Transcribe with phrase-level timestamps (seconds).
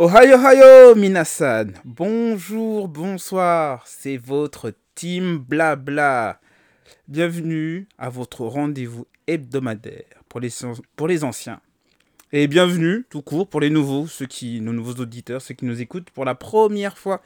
[0.00, 6.40] Ohayo Hayo Minasan, bonjour, bonsoir, c'est votre team Blabla.
[7.08, 10.50] Bienvenue à votre rendez-vous hebdomadaire pour les,
[10.94, 11.60] pour les anciens.
[12.30, 15.80] Et bienvenue tout court pour les nouveaux, ceux qui, nos nouveaux auditeurs, ceux qui nous
[15.80, 17.20] écoutent pour la première fois.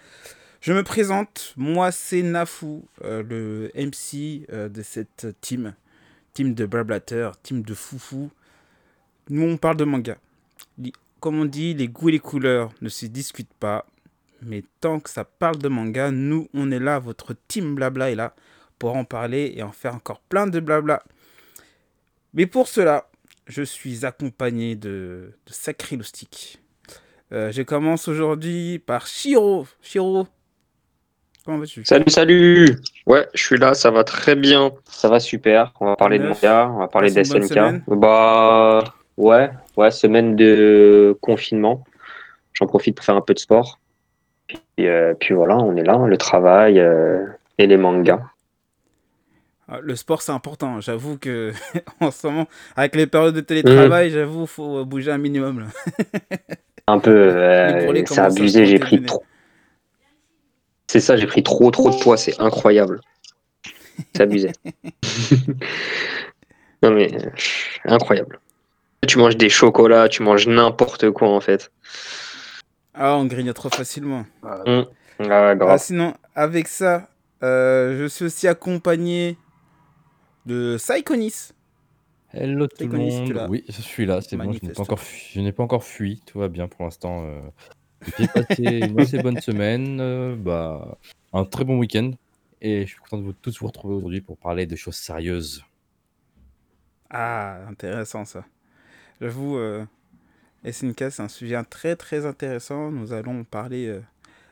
[0.63, 5.75] Je me présente, moi c'est Nafou, euh, le MC euh, de cette team,
[6.33, 8.31] team de blablateurs, team de foufou.
[9.29, 10.17] Nous on parle de manga
[11.23, 13.87] comme on dit, les goûts et les couleurs ne se discutent pas.
[14.43, 18.17] Mais tant que ça parle de manga, nous, on est là, votre team blabla est
[18.17, 18.35] là
[18.81, 21.05] pour en parler et en faire encore plein de blabla.
[22.35, 23.09] Mais pour cela,
[23.47, 26.59] je suis accompagné de, de sacrés loustiques.
[27.31, 29.69] Euh, je commence aujourd'hui par Shiro.
[29.81, 30.27] Shiro,
[31.45, 31.85] comment vas-tu?
[31.85, 34.73] Salut, salut Ouais, je suis là, ça va très bien.
[34.87, 35.73] Ça va super.
[35.79, 37.85] On va parler de manga, on va parler d'SNK.
[37.87, 41.85] Bah, ouais, ouais, semaine de confinement.
[42.53, 43.79] J'en profite pour faire un peu de sport.
[44.77, 47.27] Et euh, puis voilà, on est là, le travail euh,
[47.59, 48.23] et les mangas.
[49.69, 50.81] Ah, le sport, c'est important.
[50.81, 51.53] J'avoue que
[52.01, 54.13] en ce moment, avec les périodes de télétravail, mmh.
[54.13, 55.69] j'avoue, faut bouger un minimum.
[56.87, 57.31] un peu,
[58.07, 58.67] c'est abusé.
[58.67, 59.23] J'ai pris trop.
[60.89, 62.19] C'est ça, j'ai pris trop, trop de poids.
[62.19, 63.01] C'est incroyable.
[64.15, 64.53] C'est abusé.
[66.83, 67.11] non mais
[67.85, 68.41] incroyable.
[69.09, 71.73] Tu manges des chocolats, tu manges n'importe quoi en fait.
[72.95, 74.25] Ah, on grignote trop facilement.
[74.43, 74.83] Mmh.
[75.29, 77.09] Ah, ah, sinon, avec ça,
[77.43, 79.37] euh, je suis aussi accompagné
[80.47, 81.51] de Psychonis.
[82.33, 83.47] Hello tout le monde.
[83.51, 85.85] Oui, je suis là, c'est bon, je n'ai pas, encore fui, je n'ai pas encore
[85.85, 87.25] fui, tout va bien pour l'instant.
[87.25, 87.41] Euh.
[88.19, 90.97] J'ai passé une assez bonne semaine, euh, bah,
[91.33, 92.13] un très bon week-end,
[92.61, 95.65] et je suis content de vous tous vous retrouver aujourd'hui pour parler de choses sérieuses.
[97.11, 98.45] Ah, intéressant ça.
[99.23, 99.85] J'avoue, euh,
[100.69, 102.91] SNK, c'est un sujet très très intéressant.
[102.91, 104.03] Nous allons en parler euh,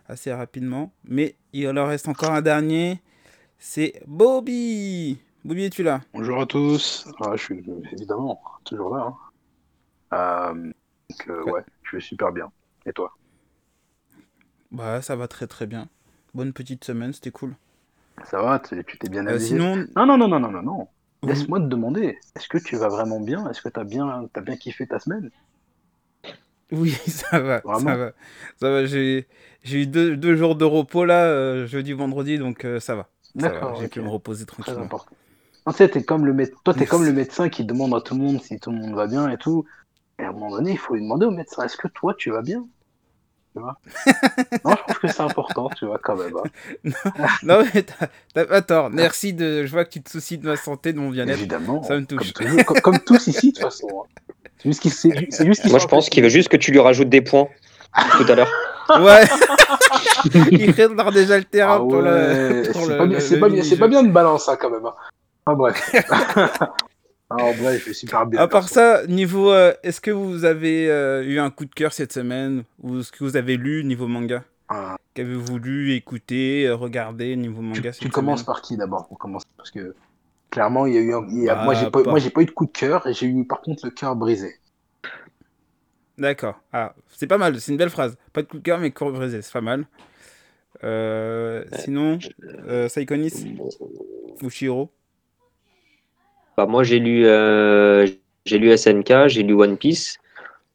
[0.06, 0.92] assez rapidement.
[1.02, 3.02] Mais il en reste encore un dernier.
[3.58, 5.20] C'est Bobby.
[5.44, 6.02] Bobby, es-tu là?
[6.14, 7.08] Bonjour à tous.
[7.18, 9.12] Ah, je suis évidemment toujours là.
[10.12, 10.70] Hein.
[11.26, 12.52] Euh, ouais, je vais super bien.
[12.86, 13.12] Et toi?
[14.70, 15.88] Bah, ça va très très bien.
[16.32, 17.56] Bonne petite semaine, c'était cool.
[18.22, 19.84] Ça va, tu t'es bien amusé sinon...
[19.96, 20.88] Non, non, non, non, non, non, non.
[21.22, 23.48] Laisse-moi te demander, est-ce que tu vas vraiment bien?
[23.50, 25.30] Est-ce que tu as bien, as bien kiffé ta semaine?
[26.72, 28.12] Oui, ça va, ça va.
[28.58, 29.26] Ça va, j'ai
[29.64, 33.08] eu deux, deux, jours de repos là, euh, jeudi, vendredi, donc euh, ça va.
[33.34, 33.76] D'accord.
[33.80, 34.88] J'ai pu me reposer tranquillement.
[35.68, 38.14] Tu sais, es comme le Toi, tu es comme le médecin qui demande à tout
[38.14, 39.64] le monde si tout le monde va bien et tout.
[40.18, 42.30] Et à un moment donné, il faut lui demander au médecin est-ce que toi, tu
[42.30, 42.66] vas bien?
[43.52, 43.76] Tu vois
[44.64, 46.34] non, je trouve que c'est important, tu vois, quand même.
[46.36, 46.90] Hein.
[47.42, 47.84] non, mais
[48.34, 48.90] t'as pas tort.
[48.90, 49.66] Merci de.
[49.66, 51.38] Je vois que tu te soucies de ma santé, de mon bien-être.
[51.38, 51.82] Évidemment.
[51.82, 52.32] Ça me touche.
[52.82, 53.88] Comme, tous ici, de toute façon.
[53.88, 54.20] Hein.
[54.58, 54.68] C'est
[55.46, 57.48] juste qu'il Moi, je pense qu'il veut juste que tu lui rajoutes des points
[58.16, 58.50] tout à l'heure.
[58.90, 59.22] Ouais.
[60.50, 62.64] il fait déjà le terrain ah pour le.
[63.20, 64.84] C'est pas, bien, pas bien de balance, ça, quand même.
[64.84, 64.94] Hein.
[65.46, 65.92] Ah, bref.
[67.30, 68.40] Ah, suis super bien.
[68.40, 71.92] À part ça, niveau, euh, est-ce que vous avez euh, eu un coup de cœur
[71.92, 72.64] cette semaine?
[72.82, 74.42] Ou ce que vous avez lu niveau manga?
[74.68, 74.96] Ah.
[75.14, 79.70] Qu'avez-vous lu, écouté, euh, regardé niveau manga Tu, commences par qui d'abord On commence parce
[79.70, 79.94] que
[80.50, 83.14] clairement, il y a eu, moi, j'ai pas, pas eu de coup de cœur et
[83.14, 84.56] j'ai eu par contre le cœur brisé.
[86.18, 86.60] D'accord.
[86.72, 87.60] Ah, c'est pas mal.
[87.60, 88.16] C'est une belle phrase.
[88.32, 89.86] Pas de coup de cœur, mais cœur brisé, c'est pas mal.
[91.78, 92.18] sinon,
[92.88, 93.56] Saikonis
[94.42, 94.90] ou Shiro?
[96.60, 98.06] Bah, moi, j'ai lu, euh,
[98.44, 100.18] j'ai lu SNK, j'ai lu One Piece.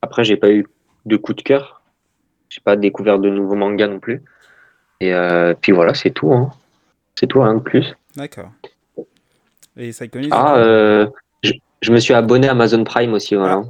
[0.01, 0.65] Après, j'ai pas eu
[1.05, 1.83] de coup de cœur.
[2.49, 4.23] J'ai pas découvert de nouveaux mangas non plus.
[4.99, 6.33] Et euh, puis voilà, c'est tout.
[6.33, 6.49] Hein.
[7.13, 7.93] C'est tout, un de plus.
[8.15, 8.49] D'accord.
[9.77, 9.91] Et
[10.31, 11.05] Ah, euh,
[11.43, 13.61] je, me suis abonné à Amazon Prime aussi, voilà.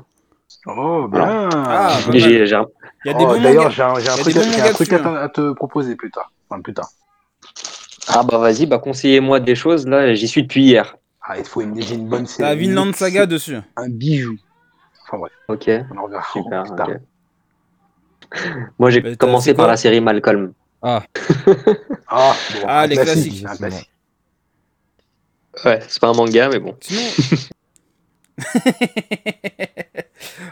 [0.67, 1.49] Oh, bien.
[1.51, 5.97] Ah, Il y a des oh, D'ailleurs, j'ai un, truc, un truc à, te proposer
[5.97, 6.31] plus tard.
[6.49, 6.87] Enfin, plus tard.
[8.07, 9.85] Ah bah vas-y, bah conseillez-moi des choses.
[9.85, 10.95] Là, j'y suis depuis hier.
[11.27, 12.49] Ah, il faut une, une bonne série.
[12.49, 13.57] T'as Vinland Saga dessus.
[13.75, 14.37] Un bijou.
[15.03, 15.33] Enfin bref.
[15.47, 15.69] Ok.
[15.91, 16.63] On en reverra Super,
[18.77, 20.53] Moi, j'ai commencé par la série Malcolm.
[20.81, 21.03] Ah.
[22.07, 23.43] ah, bon, ah les classiques.
[23.43, 23.91] classique.
[25.63, 26.75] Ouais, c'est pas un manga, mais bon.
[26.79, 27.01] Sinon.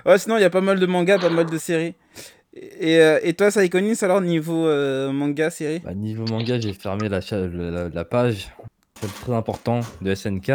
[0.06, 1.94] ouais, sinon, il y a pas mal de mangas, pas mal de séries.
[2.56, 5.80] Et, euh, et toi, Saïkonis, alors, niveau euh, manga, série?
[5.80, 8.52] Bah, Niveau manga, j'ai fermé la, la, la page
[8.94, 10.52] très important de SNK.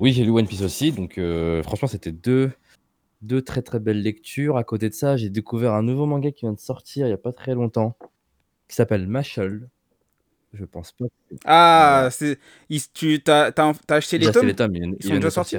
[0.00, 2.52] Oui, j'ai lu One Piece aussi, donc euh, franchement, c'était deux,
[3.22, 4.56] deux très très belles lectures.
[4.56, 7.14] À côté de ça, j'ai découvert un nouveau manga qui vient de sortir il n'y
[7.14, 7.96] a pas très longtemps,
[8.68, 9.68] qui s'appelle Mashal.
[10.54, 11.06] Je pense pas.
[11.44, 12.38] Ah, c'est
[12.94, 13.52] tu as,
[13.88, 15.58] acheté les tomes les tomes, ils, sont déjà sortis.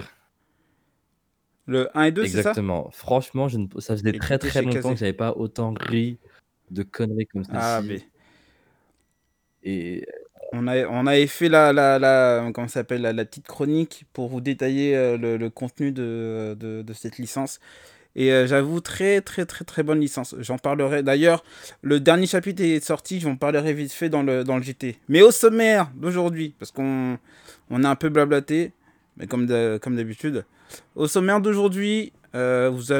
[1.67, 2.37] Le 1 et 2, c'est ça?
[2.39, 2.89] Exactement.
[2.91, 3.67] Franchement, je ne...
[3.77, 6.17] ça faisait très très longtemps que j'avais pas autant ri
[6.71, 7.51] de conneries comme ça.
[7.53, 8.01] Ah, mais.
[9.61, 10.07] Et
[10.51, 14.95] on, a, on avait fait la, la, la comment la, petite chronique pour vous détailler
[14.95, 17.59] euh, le, contenu de, de, de, cette licence.
[18.15, 20.35] Et euh, j'avoue, très très très très bonne licence.
[20.39, 21.03] J'en parlerai.
[21.03, 21.43] D'ailleurs,
[21.81, 24.97] le dernier chapitre est sorti, j'en parlerai vite fait dans le, dans le JT.
[25.07, 27.17] Mais au sommaire d'aujourd'hui, parce qu'on
[27.69, 28.73] on a un peu blablaté,
[29.17, 30.45] mais comme d'habitude.
[30.95, 32.93] Au sommaire d'aujourd'hui, euh, vous,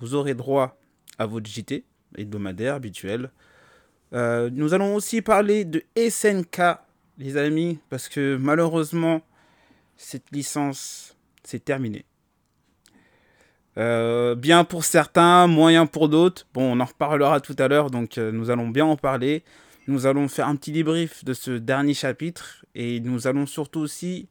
[0.00, 0.78] vous aurez droit
[1.18, 1.84] à votre JT
[2.16, 3.30] hebdomadaire habituel.
[4.12, 6.60] Euh, nous allons aussi parler de SNK,
[7.18, 9.22] les amis, parce que malheureusement,
[9.96, 12.04] cette licence, c'est terminé.
[13.76, 16.46] Euh, bien pour certains, moyen pour d'autres.
[16.54, 19.44] Bon, on en reparlera tout à l'heure, donc euh, nous allons bien en parler.
[19.86, 24.28] Nous allons faire un petit débrief de ce dernier chapitre et nous allons surtout aussi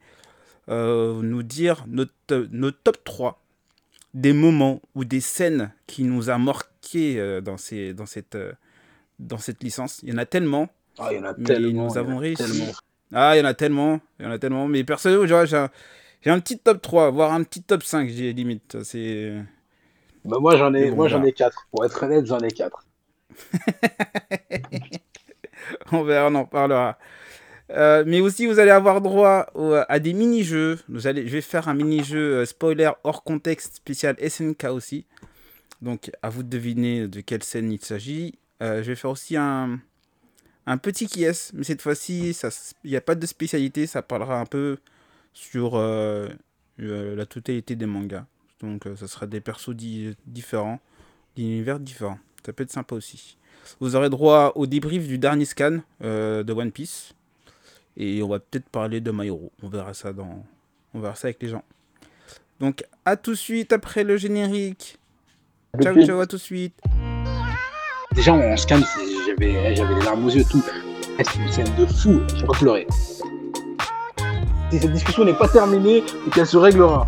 [0.69, 3.41] nous dire notre, notre, top 3
[4.13, 8.37] des moments ou des scènes qui nous a marqué dans, ces, dans cette
[9.19, 9.99] dans cette licence.
[10.03, 10.69] Il y en a tellement.
[10.99, 11.87] Ah, il y en a tellement.
[11.87, 12.63] Nous avons réussi.
[13.13, 13.99] Ah, il y en a tellement.
[14.19, 14.67] Il y en a tellement.
[14.67, 15.69] Mais personnellement, j'ai un,
[16.25, 18.83] un, petit top 3, voire un petit top 5, j'ai limite.
[18.83, 19.33] C'est.
[20.25, 21.67] Bah moi j'en ai, moi j'en ai 4.
[21.71, 22.85] Pour être honnête, j'en ai 4.
[25.91, 26.97] on verra, on en parlera.
[27.71, 29.47] Euh, mais aussi, vous allez avoir droit
[29.89, 30.79] à des mini-jeux.
[30.89, 35.05] je vais faire un mini-jeu euh, spoiler hors contexte spécial SNK aussi.
[35.81, 38.39] Donc, à vous de deviner de quelle scène il s'agit.
[38.61, 39.79] Euh, je vais faire aussi un,
[40.65, 42.35] un petit qui est, mais cette fois-ci,
[42.83, 44.77] il n'y a pas de spécialité, ça parlera un peu
[45.33, 46.27] sur euh,
[46.79, 48.25] euh, la totalité des mangas.
[48.61, 49.75] Donc, ça sera des persos
[50.25, 50.79] différents,
[51.35, 52.19] d'univers différents.
[52.43, 53.37] Ça peut être sympa aussi.
[53.79, 57.13] Vous aurez droit au débrief du dernier scan de One Piece.
[57.97, 60.45] Et on va peut-être parler de My On verra ça dans.
[60.93, 61.63] On verra ça avec les gens.
[62.59, 64.97] Donc à tout de suite après le générique.
[65.81, 66.79] Ciao ciao à tout de suite.
[68.17, 68.79] Déjà, en scan,
[69.27, 70.63] j'avais, j'avais les larmes aux yeux, tout.
[71.19, 72.87] C'est une scène de fou, j'ai pas pleuré.
[74.71, 77.05] Si cette discussion n'est pas terminée et qu'elle se réglera.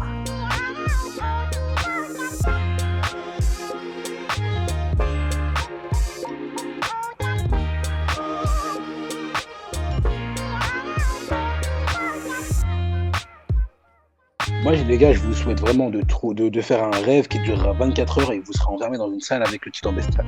[14.62, 16.04] Moi, les gars, je vous souhaite vraiment de,
[16.34, 19.22] de, de faire un rêve qui durera 24 heures et vous serez enfermé dans une
[19.22, 20.28] salle avec le titan bestial.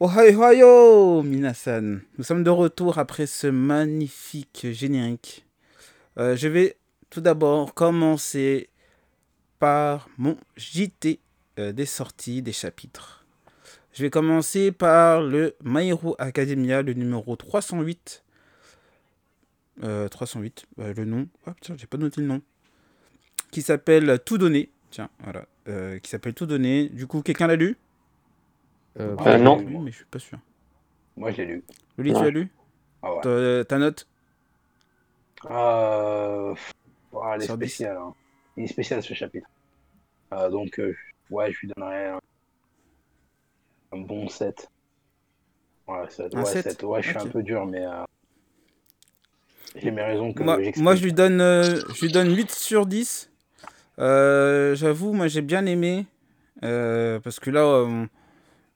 [0.00, 2.00] Ohio, ohio, Minasan.
[2.18, 5.44] Nous sommes de retour après ce magnifique générique.
[6.18, 6.76] Euh, je vais
[7.10, 8.68] tout d'abord commencer
[9.58, 11.18] par mon JT
[11.58, 13.26] euh, des sorties des chapitres.
[13.92, 18.22] Je vais commencer par le My Academia, le numéro 308.
[19.80, 21.28] 308, euh, le nom.
[21.46, 22.42] Oh tiens, j'ai pas noté le nom.
[23.50, 24.70] Qui s'appelle Tout donner.
[24.90, 25.46] Tiens, voilà.
[26.00, 26.88] qui s'appelle Tout donner.
[26.88, 27.76] Du coup, quelqu'un l'a lu?
[28.98, 29.58] Euh, euh non.
[29.58, 30.38] mais je suis pas sûr.
[31.16, 31.64] Moi, je l'ai lu.
[31.96, 32.48] Loli, tu l'as lu
[33.02, 33.64] ah ouais.
[33.64, 34.06] Ta note
[35.50, 36.54] euh...
[37.12, 37.96] Oh, elle est spéciale.
[37.96, 38.14] Hein.
[38.56, 39.48] Il est spécial ce chapitre.
[40.32, 40.94] Euh, donc, euh,
[41.30, 42.20] ouais, je lui donnerais un,
[43.92, 44.68] un bon 7.
[45.86, 46.34] Ouais, 7.
[46.34, 46.62] Un ouais, 7.
[46.64, 46.82] 7.
[46.82, 48.04] ouais je suis un peu dur, mais euh,
[49.76, 52.86] j'ai mes raisons que moi, moi, je lui donne, euh, je lui donne 8 sur
[52.86, 53.30] 10.
[53.98, 56.06] J'avoue, moi, j'ai bien aimé.
[56.60, 57.86] parce que là,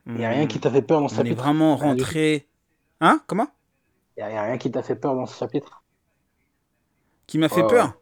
[0.07, 1.37] il n'y a rien qui t'a fait peur dans ce chapitre.
[1.37, 2.49] On est vraiment rentré.
[3.01, 3.21] Hein?
[3.27, 3.49] Comment?
[4.17, 5.83] Il n'y a, rien qui t'a fait peur dans ce chapitre.
[7.27, 7.95] Qui m'a fait peur?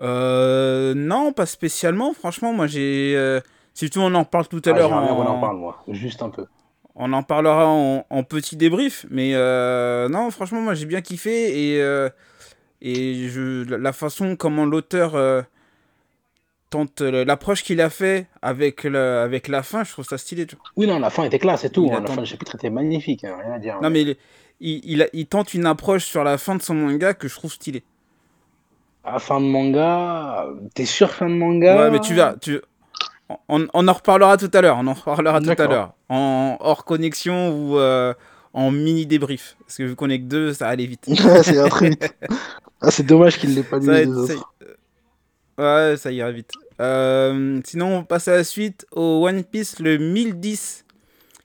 [0.00, 2.12] euh, Non, pas spécialement.
[2.12, 3.14] Franchement, moi j'ai.
[3.16, 3.40] Euh...
[3.72, 4.92] Si tu on en parle tout à ah, l'heure.
[4.92, 5.02] En...
[5.02, 5.82] On en parle, moi.
[5.88, 6.46] Juste un peu.
[6.94, 9.06] On en parlera en, en petit débrief.
[9.10, 10.08] Mais euh...
[10.08, 11.74] non, franchement, moi j'ai bien kiffé.
[11.74, 12.08] Et, euh,
[12.80, 13.64] et je...
[13.64, 15.44] la façon comment l'auteur
[17.00, 20.46] l'approche qu'il a fait avec, le, avec la fin, je trouve ça stylé.
[20.76, 21.90] Oui, non, la fin était classe, c'est tout.
[21.92, 22.00] Hein.
[22.00, 23.78] La fin du chapitre était magnifique, hein, rien à dire.
[23.82, 24.16] Non, mais il,
[24.60, 27.82] il, il, tente une approche sur la fin de son manga que je trouve stylé.
[29.04, 31.76] À fin de manga T'es sûr fin de manga?
[31.76, 32.34] Ouais, mais tu vas.
[32.40, 32.60] Tu...
[33.48, 34.76] On, on, en reparlera tout à l'heure.
[34.78, 35.92] On en reparlera tout à l'heure.
[36.08, 38.14] En hors connexion ou euh,
[38.52, 39.56] en mini débrief.
[39.60, 41.06] Parce que vu qu'on est que deux, ça allait vite.
[41.42, 41.58] c'est.
[42.80, 44.52] Ah, c'est dommage qu'il ne l'ait pas lu les autres.
[45.58, 46.50] Ouais, ça ira vite.
[46.80, 50.84] Euh, sinon, on passe à la suite au One Piece, le 1010,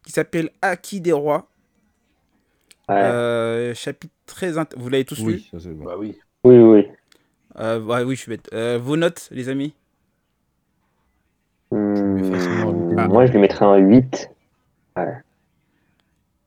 [0.04, 1.48] qui s'appelle Aki des Rois.
[2.90, 6.18] Euh, chapitre très Vous l'avez tous oui, lu Bah oui.
[6.44, 6.88] Oui, oui.
[7.60, 8.50] Euh, ouais, oui, je suis bête.
[8.54, 9.74] Euh, vos notes, les amis
[11.72, 14.32] mmh, Moi, je lui mettrais un 8.
[14.98, 15.14] Ouais.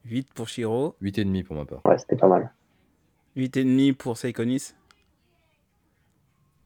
[0.07, 0.97] 8 pour Shiro.
[1.03, 1.81] 8,5 pour ma part.
[1.85, 2.51] Ouais, c'était pas mal.
[3.37, 4.75] 8,5 pour Saikonis.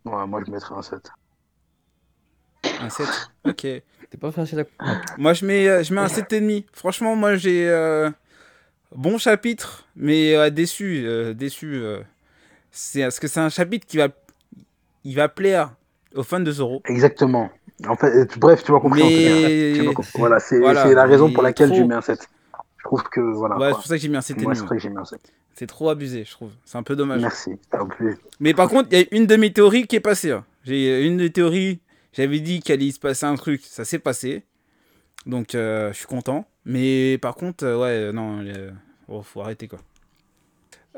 [0.05, 1.11] Ouais, moi je mettrais un 7.
[2.83, 3.07] Un 7
[3.47, 3.57] Ok.
[3.63, 4.65] T'es pas facile à
[5.19, 6.65] Moi, je mets, euh, je mets un 7,5.
[6.73, 7.69] Franchement, moi, j'ai.
[7.69, 8.11] euh,
[8.95, 11.03] bon chapitre, mais euh, déçu.
[11.07, 11.75] euh, déçu.
[11.75, 12.01] euh.
[12.71, 14.09] c'est parce que c'est un chapitre qui va.
[15.05, 15.73] Il va plaire
[16.15, 16.83] aux fans de Zoro.
[16.87, 17.51] Exactement.
[17.87, 19.03] En fait, tu- bref, tu m'as compris.
[19.03, 20.11] Mais- Tu compris.
[20.17, 21.79] Voilà, c'est Voilà, c'est la raison pour laquelle trop.
[21.79, 22.29] lui mets un 7.
[22.79, 23.57] Je trouve que voilà.
[23.59, 24.67] Ouais, c'est pour ça que j'ai mis un Moi, c'est 7,5.
[24.67, 25.21] vrai que j'ai mis un 7.
[25.55, 26.51] C'est trop abusé, je trouve.
[26.65, 27.21] C'est un peu dommage.
[27.23, 27.59] Merci.
[28.41, 30.31] Mais par contre, il y a une de mes théories qui est passée.
[30.33, 30.45] hein.
[30.65, 31.81] J'ai une des théories,
[32.17, 34.45] j'avais dit qu'il allait se passer un truc, ça s'est passé.
[35.27, 36.47] Donc euh, je suis content.
[36.65, 38.71] Mais par contre, euh, ouais, euh, non, euh,
[39.09, 39.79] oh, faut arrêter quoi.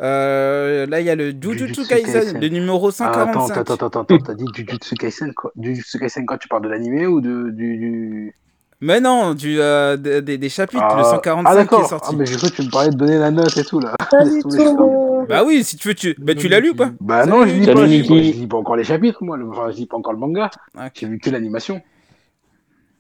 [0.00, 2.40] Euh, là, il y a le Jujutsu Kaisen, Kaisen.
[2.40, 3.56] le numéro Ah, attends, 145.
[3.56, 6.68] attends, attends, attends, attends, t'as dit Jujutsu Kaisen quoi Jujutsu Kaisen quoi Tu parles de
[6.68, 8.34] l'animé ou de, du, du...
[8.80, 11.80] Mais non, du, euh, des, des- chapitres, Ah, le 145 ah, qui d'accord.
[11.80, 12.10] est sorti.
[12.12, 13.92] Ah, mais j'ai cru que tu me parlais de donner la note et tout là.
[14.08, 14.50] Pas du tout.
[15.28, 17.54] Bah oui, si tu veux, tu, bah, tu l'as lu ou pas Bah non, je
[17.54, 19.38] lis pas, je lis pas, encore les chapitres, moi.
[19.50, 20.50] Enfin, je lis pas encore le manga.
[20.94, 21.82] J'ai vu que l'animation.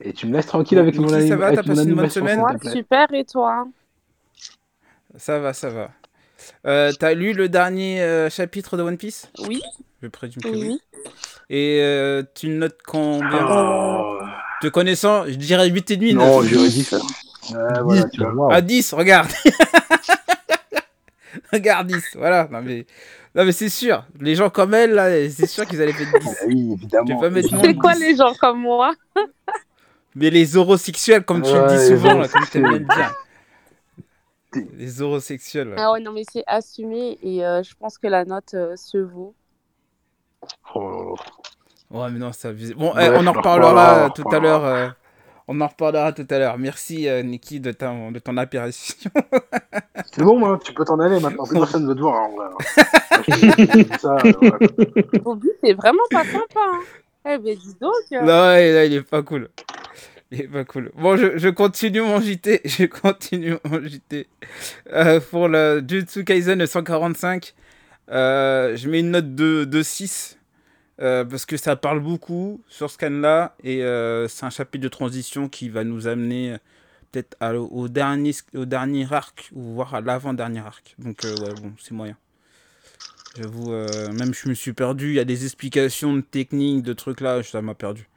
[0.00, 2.20] Et tu me laisses tranquille avec mon, ça anim- va, t'as passé une bonne animation,
[2.20, 3.66] semaine Moi, super, et toi
[5.16, 5.90] Ça va, ça va.
[6.66, 9.28] Euh, T'as lu le dernier euh, chapitre de One Piece?
[9.48, 9.60] Oui,
[10.00, 10.68] Je présume que oui.
[10.68, 10.80] oui.
[11.50, 13.46] Et euh, tu notes combien?
[13.50, 14.20] Oh.
[14.62, 16.14] Te connaissant, je dirais 8,5.
[16.14, 16.48] Non, 9.
[16.52, 16.98] j'aurais dit ça.
[16.98, 18.32] Ouais, voilà, tu vois.
[18.34, 18.52] Waouh.
[18.52, 19.30] À 10, regarde.
[21.52, 22.48] regarde 10, voilà.
[22.50, 22.86] Non mais,
[23.34, 24.04] non, mais c'est sûr.
[24.20, 26.24] Les gens comme elle, là, c'est sûr qu'ils allaient mettre 10.
[26.24, 27.20] Bah oui, évidemment.
[27.62, 28.00] C'est quoi 10.
[28.00, 28.94] les gens comme moi?
[30.14, 33.14] Mais les horosexuels, comme tu le dis souvent, là, comme tu aimes bien dire.
[34.76, 35.74] Les horosexuels.
[35.76, 38.96] Ah ouais, non, mais c'est assumé et euh, je pense que la note euh, se
[38.96, 39.34] vaut.
[40.74, 41.14] Oh.
[41.90, 42.74] Ouais, mais non, c'est abusé.
[42.74, 44.94] Bon, eh, on en reparlera tout à l'heure.
[45.48, 46.58] On en reparlera tout à l'heure.
[46.58, 48.94] Merci, euh, Niki, de, ta- de ton apparition.
[50.12, 51.44] C'est bon, moi, tu peux t'en aller maintenant.
[51.44, 52.28] Plus personne ne veut te voir.
[54.00, 54.58] Ça, voilà.
[55.22, 56.60] Bobby, c'est vraiment pas sympa.
[56.60, 56.80] Hein.
[57.26, 57.92] Eh ben, dis donc.
[58.12, 59.48] euh, Non, ouais, là, il est pas cool.
[60.30, 60.90] Il est pas cool.
[60.96, 62.60] Bon, je, je continue mon JT.
[62.64, 64.26] Je continue mon JT.
[64.92, 67.54] Euh, pour le Jutsu Kaisen 145,
[68.10, 70.37] euh, je mets une note de, de 6.
[71.00, 73.54] Euh, parce que ça parle beaucoup sur ce can-là.
[73.62, 76.58] Et euh, c'est un chapitre de transition qui va nous amener euh,
[77.12, 80.94] peut-être au, dernier, au dernier arc, ou voire à l'avant-dernier arc.
[80.98, 82.16] Donc, ouais, bon, c'est moyen.
[83.36, 85.10] J'avoue, même je me suis perdu.
[85.10, 88.08] Il y a des explications de techniques, de trucs là, ça m'a perdu.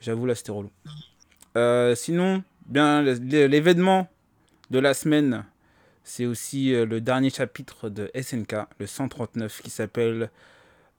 [0.00, 0.70] J'avoue, là, c'était relou.
[1.94, 4.08] Sinon, bien, l'événement
[4.70, 5.44] de la semaine,
[6.02, 10.30] c'est aussi le dernier chapitre de SNK, le 139, qui s'appelle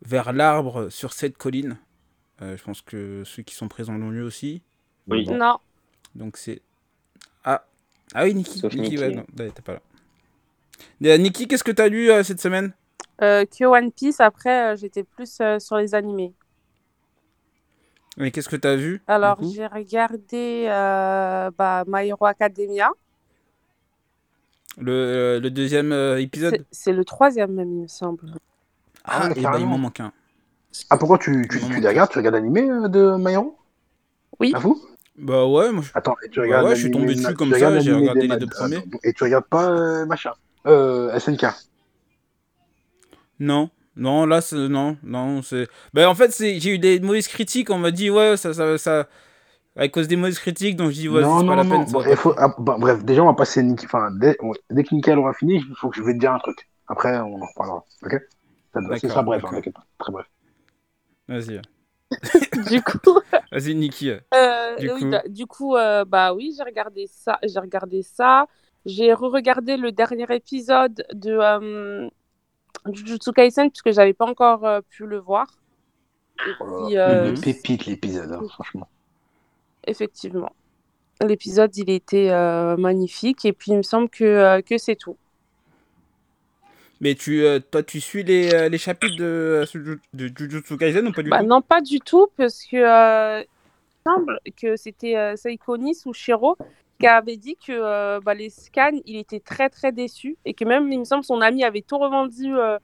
[0.03, 1.77] Vers l'arbre sur cette colline.
[2.41, 4.61] Euh, je pense que ceux qui sont présents l'ont lu aussi.
[5.07, 5.25] Oui.
[5.29, 5.57] Non,
[6.15, 6.61] Donc c'est.
[7.43, 7.65] Ah,
[8.13, 8.59] ah oui, Niki.
[8.59, 8.97] Sauf Niki, Niki.
[8.99, 9.81] ouais, non, ouais, t'es pas là.
[11.05, 12.73] Euh, Niki, qu'est-ce que t'as lu euh, cette semaine?
[13.21, 16.33] Euh, que One Piece, après, euh, j'étais plus euh, sur les animés.
[18.17, 22.91] Et qu'est-ce que t'as vu Alors, j'ai regardé euh, bah, My Hero Academia.
[24.77, 26.55] le, euh, le deuxième euh, épisode?
[26.57, 28.33] C'est- C'est le troisième, même, il me semble.
[29.07, 29.71] Ah, Ah et bah, il carrément.
[29.71, 30.11] m'en manque un.
[30.89, 33.57] Ah, pourquoi tu, tu, tu les regardes Tu regardes l'animé euh, de My Hero
[34.39, 34.51] Oui.
[34.53, 34.81] À vous?
[35.17, 35.91] Bah ouais, moi je...
[35.93, 38.27] Attends, et tu Bah regardes ouais, je suis tombé de- dessus comme ça, j'ai regardé
[38.27, 38.77] les deux premiers.
[38.77, 40.31] Attends, Et tu regardes pas euh, machin?
[40.67, 41.45] Euh, SNK
[43.39, 45.67] Non, non, là, c'est- non, non, c'est...
[45.93, 46.59] Bah en fait, c'est...
[46.59, 49.07] j'ai eu des mauvaises critiques, on m'a dit, ouais, ça, ça, ça...
[49.77, 51.85] À cause des mauvaises critiques, donc je dis, ouais, non, c'est non, pas la non,
[51.85, 52.15] peine.
[52.15, 53.63] faut- ah, bah, bref, déjà, on va passer.
[53.83, 54.37] Enfin, dès,
[54.69, 56.69] dès que Nickel aura fini, il faut que je vais te dire un truc.
[56.87, 57.83] Après, on en reparlera.
[58.03, 58.15] Ok?
[58.83, 59.53] Ça, Ce D'accord, sera bref, hein, d'accord.
[59.53, 59.85] t'inquiète pas.
[59.97, 60.27] Très bref.
[61.27, 61.61] Vas-y,
[62.69, 63.19] du coup,
[63.51, 64.11] vas-y, Niki.
[64.33, 65.05] euh, Du oui, coup.
[65.05, 67.39] bah, du coup euh, bah oui, j'ai regardé ça.
[67.43, 68.47] J'ai regardé ça.
[68.85, 72.09] J'ai re-regardé le dernier épisode de euh,
[72.91, 75.47] Jujutsu Kaisen puisque j'avais pas encore euh, pu le voir.
[76.45, 77.35] Et Oh, puis, euh, Mhm.
[77.35, 78.89] Une pépite l'épisode, hein, franchement.
[79.87, 80.49] effectivement,
[81.21, 85.17] l'épisode il était euh, magnifique et puis il me semble que, euh, que c'est tout.
[87.01, 91.07] Mais tu, euh, toi, tu suis les, euh, les chapitres de, euh, de Jujutsu Kaisen
[91.07, 94.39] ou pas du Bah, tout non, pas du tout, parce que euh, il me semble
[94.61, 96.55] que c'était euh, Seiko Nis ou Shiro
[96.99, 100.63] qui avait dit que euh, bah, les scans, il était très très déçu et que
[100.63, 102.77] même, il me semble, son ami avait tout revendu euh,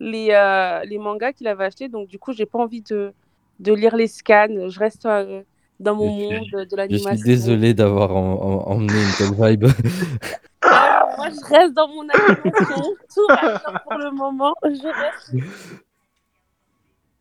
[0.00, 1.88] les, euh, les mangas qu'il avait achetés.
[1.88, 3.12] Donc, du coup, j'ai pas envie de,
[3.58, 4.68] de lire les scans.
[4.68, 5.42] Je reste euh,
[5.78, 7.16] dans mon Je suis- monde de Je l'animation.
[7.16, 8.32] suis désolé d'avoir en-
[8.66, 9.66] en- emmené une telle vibe.
[11.16, 12.96] Moi, je reste dans mon animation.
[13.14, 14.54] Tout va bien pour le moment.
[14.64, 15.36] Je reste.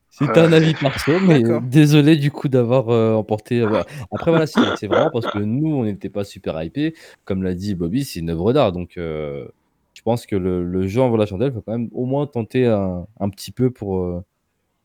[0.09, 3.61] C'était un Euh, avis perso, mais désolé du coup d'avoir euh, emporté.
[3.61, 3.85] euh, voilà.
[4.11, 6.95] Après, voilà, c'est c'est vraiment parce que nous, on n'était pas super hypés.
[7.25, 8.71] Comme l'a dit Bobby, c'est une œuvre d'art.
[8.71, 9.47] Donc, euh,
[9.93, 12.65] je pense que le, le jeu en la chandelle faut quand même au moins tenter
[12.67, 14.23] un, un petit peu pour, euh,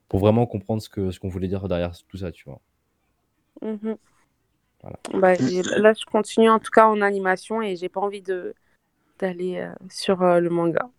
[0.09, 2.61] pour vraiment comprendre ce que ce qu'on voulait dire derrière tout ça, tu vois.
[3.63, 3.97] Mhm.
[5.15, 5.35] Bah,
[5.79, 8.55] là, je continue en tout cas en animation et j'ai pas envie de
[9.19, 10.91] d'aller euh, sur euh, le manga.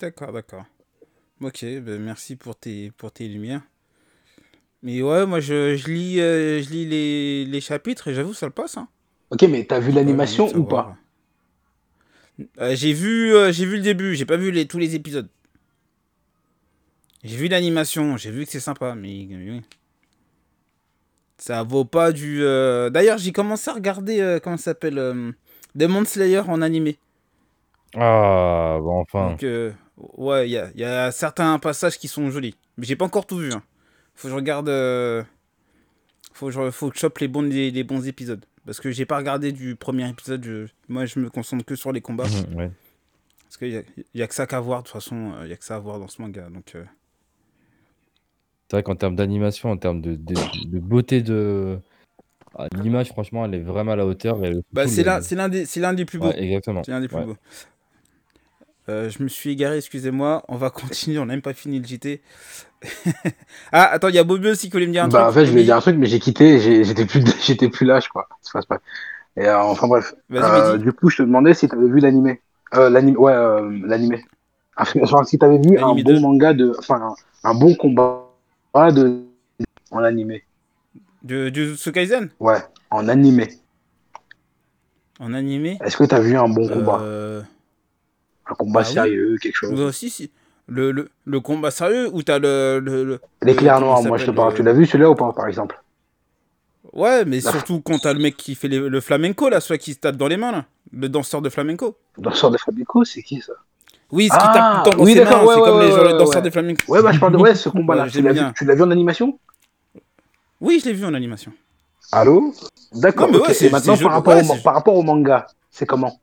[0.00, 0.64] D'accord, d'accord.
[1.40, 3.62] Ok, ben merci pour tes, pour tes lumières.
[4.82, 8.46] Mais ouais, moi je, je lis, euh, je lis les, les chapitres et j'avoue, ça
[8.46, 8.76] le passe.
[8.76, 8.88] Hein.
[9.30, 10.96] Ok, mais t'as vu l'animation ou pas
[12.58, 15.28] J'ai vu, j'ai vu le début, j'ai pas vu les, tous les épisodes.
[17.24, 19.28] J'ai vu l'animation, j'ai vu que c'est sympa, mais
[21.38, 22.42] ça vaut pas du.
[22.42, 25.32] Euh, d'ailleurs, j'ai commencé à regarder, euh, comment ça s'appelle euh,
[25.76, 26.98] Demon Slayer en animé.
[27.94, 29.30] Ah, bon, enfin.
[29.30, 29.74] Donc,
[30.16, 32.56] ouais, il y a, certains passages qui sont jolis.
[32.76, 33.52] Mais j'ai pas encore tout vu.
[33.52, 33.62] Hein.
[34.14, 34.68] Faut que je regarde.
[36.32, 38.44] Faut, que je, faut que chope les bons, les, bons épisodes.
[38.64, 40.68] Parce que j'ai pas regardé du premier épisode.
[40.88, 42.24] moi, je me concentre que sur les combats.
[42.56, 42.70] ouais.
[43.44, 44.82] Parce qu'il y, a que ça qu'à voir.
[44.82, 46.48] De toute façon, il y a que ça à voir dans ce manga.
[46.50, 46.74] Donc.
[48.68, 51.78] C'est vrai qu'en termes d'animation, en termes de, de, beauté de
[52.58, 54.38] ah, l'image, franchement, elle est vraiment à la hauteur.
[54.72, 56.32] Bah, c'est l'un des, des plus beaux.
[56.32, 56.82] exactement.
[56.84, 57.36] C'est l'un des plus beaux.
[58.88, 60.44] Euh, je me suis égaré, excusez-moi.
[60.48, 62.20] On va continuer, on n'a même pas fini le JT.
[63.72, 65.30] ah, attends, il y a Bobby aussi qui voulait me dire un bah, truc.
[65.30, 68.00] En fait, je voulais dire un truc, mais j'ai quitté, j'étais plus, j'étais plus là,
[68.00, 68.28] je crois.
[68.68, 68.78] pas.
[69.36, 70.14] Et, euh, enfin bref.
[70.32, 72.40] Euh, du coup, je te demandais si tu avais vu l'animé.
[72.72, 73.34] l'animé, ouais,
[73.84, 74.24] l'animé.
[74.76, 78.30] Enfin, si tu avais vu un bon manga de, enfin, un bon combat
[78.74, 79.22] de...
[79.90, 80.44] en animé.
[81.26, 82.58] De Jujutsu Kaisen Ouais,
[82.90, 83.48] en animé.
[85.18, 87.00] En animé Est-ce que tu as vu un bon combat?
[87.02, 87.42] Euh,
[88.48, 89.80] Un combat ah sérieux, quelque chose?
[89.80, 90.30] Aussi, si.
[90.68, 94.54] Le, le, le, combat sérieux ou t'as le, le, L'éclair noir, moi je te parle.
[94.54, 95.80] Tu l'as vu celui-là ou pas, par exemple?
[96.92, 99.98] Ouais, mais surtout quand t'as le mec qui fait le flamenco, là, soit qui se
[99.98, 100.64] tape dans les mains, là.
[100.92, 101.96] Le danseur de flamenco.
[102.16, 103.52] Le danseur de flamenco, c'est qui ça?
[104.12, 105.90] Oui, ce qui tape tout le temps dans oui, ses mains, ouais, c'est comme les
[105.90, 106.84] gens danseurs des flamencos.
[106.88, 108.06] Ouais, bah je parle de ouais, ce combat-là.
[108.08, 109.38] tu l'as vu, en animation?
[110.60, 111.52] Oui, je l'ai vu en animation.
[112.12, 112.54] Allô
[112.92, 113.28] D'accord.
[113.28, 113.66] Okay.
[113.66, 116.20] Et maintenant, par rapport, au, par rapport au manga, c'est comment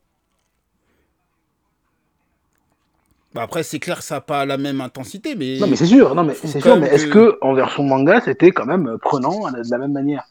[3.34, 5.58] bah après, c'est clair que ça n'a pas la même intensité, mais.
[5.60, 6.13] Non, mais c'est sûr.
[6.13, 6.78] Non, mais c'est sûr.
[6.78, 10.26] Mais est-ce que en version manga, c'était quand même prenant de la même manière?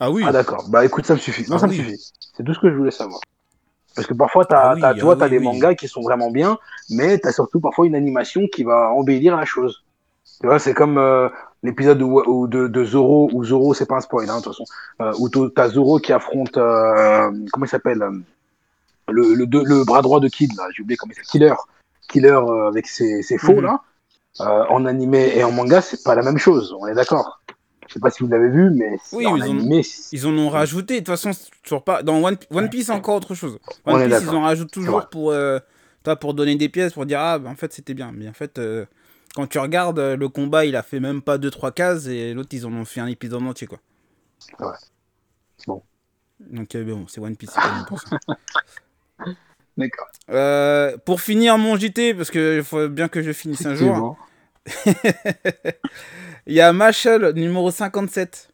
[0.00, 0.24] Ah oui.
[0.26, 0.68] Ah d'accord.
[0.70, 1.48] Bah écoute, ça me suffit.
[1.48, 2.00] Non, ah ça me suffit.
[2.36, 3.20] C'est tout ce que je voulais savoir.
[3.94, 6.58] Parce que parfois, as, ah tu vois, ah as des mangas qui sont vraiment bien,
[6.90, 9.84] mais tu as surtout parfois une animation qui va embellir la chose.
[10.40, 11.28] Tu vois, c'est comme euh,
[11.64, 14.64] l'épisode de, de, de, Zoro, où Zoro, c'est pas un spoil, hein, de toute façon,
[15.00, 18.04] euh, où tu as Zoro qui affronte, euh, comment il s'appelle
[19.08, 21.54] le, le, le, bras droit de Kid, là, j'ai oublié comment il s'appelle, Killer.
[22.08, 23.62] Killer avec ses, ses faux, mhm.
[23.62, 23.80] là.
[24.70, 27.40] en animé et en manga, c'est pas la même chose, on est d'accord.
[27.88, 30.94] Je sais pas si vous l'avez vu, mais oui, ils, ont, ils en ont rajouté.
[30.94, 31.30] De toute façon,
[31.62, 32.02] toujours pas.
[32.02, 33.58] Dans One, One Piece, encore autre chose.
[33.84, 35.58] One Piece, ils en rajoutent toujours pour, euh,
[36.20, 38.10] pour donner des pièces, pour dire ah, bah, en fait, c'était bien.
[38.12, 38.86] Mais en fait, euh,
[39.34, 42.50] quand tu regardes euh, le combat, il a fait même pas 2-3 cases et l'autre,
[42.52, 43.80] ils en ont fait un épisode entier, quoi.
[44.60, 44.76] Ouais.
[45.66, 45.82] Bon.
[46.40, 47.54] Donc, bon, c'est One Piece.
[49.76, 50.06] D'accord.
[51.04, 54.16] pour finir mon JT, parce qu'il faut bien que je finisse un jour.
[56.46, 58.50] Il y a Machel numéro 57.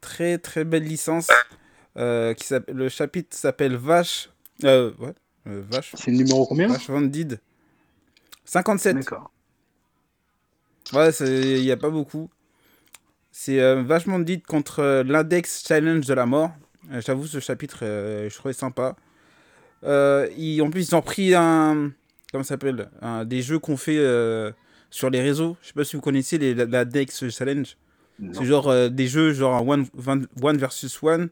[0.00, 1.28] Très très belle licence.
[1.96, 4.30] Euh, qui le chapitre s'appelle Vache.
[4.64, 5.12] Euh, ouais,
[5.48, 5.94] euh, Vache.
[5.96, 6.68] C'est le numéro combien?
[6.68, 7.40] Vache Vendid.
[8.44, 8.96] 57.
[8.96, 9.31] D'accord.
[10.92, 12.30] Ouais, il n'y a pas beaucoup.
[13.30, 16.50] C'est vachement dit contre l'index challenge de la mort.
[16.98, 18.96] J'avoue, ce chapitre, je trouvais sympa.
[19.84, 21.92] Ils, en plus, ils ont pris un.
[22.30, 22.90] Comment ça s'appelle
[23.24, 23.98] Des jeux qu'on fait
[24.92, 25.56] sur les réseaux.
[25.62, 27.76] Je sais pas si vous connaissez les, la, Dex Challenge.
[28.32, 29.86] C'est genre euh, des jeux genre one,
[30.42, 31.30] one versus one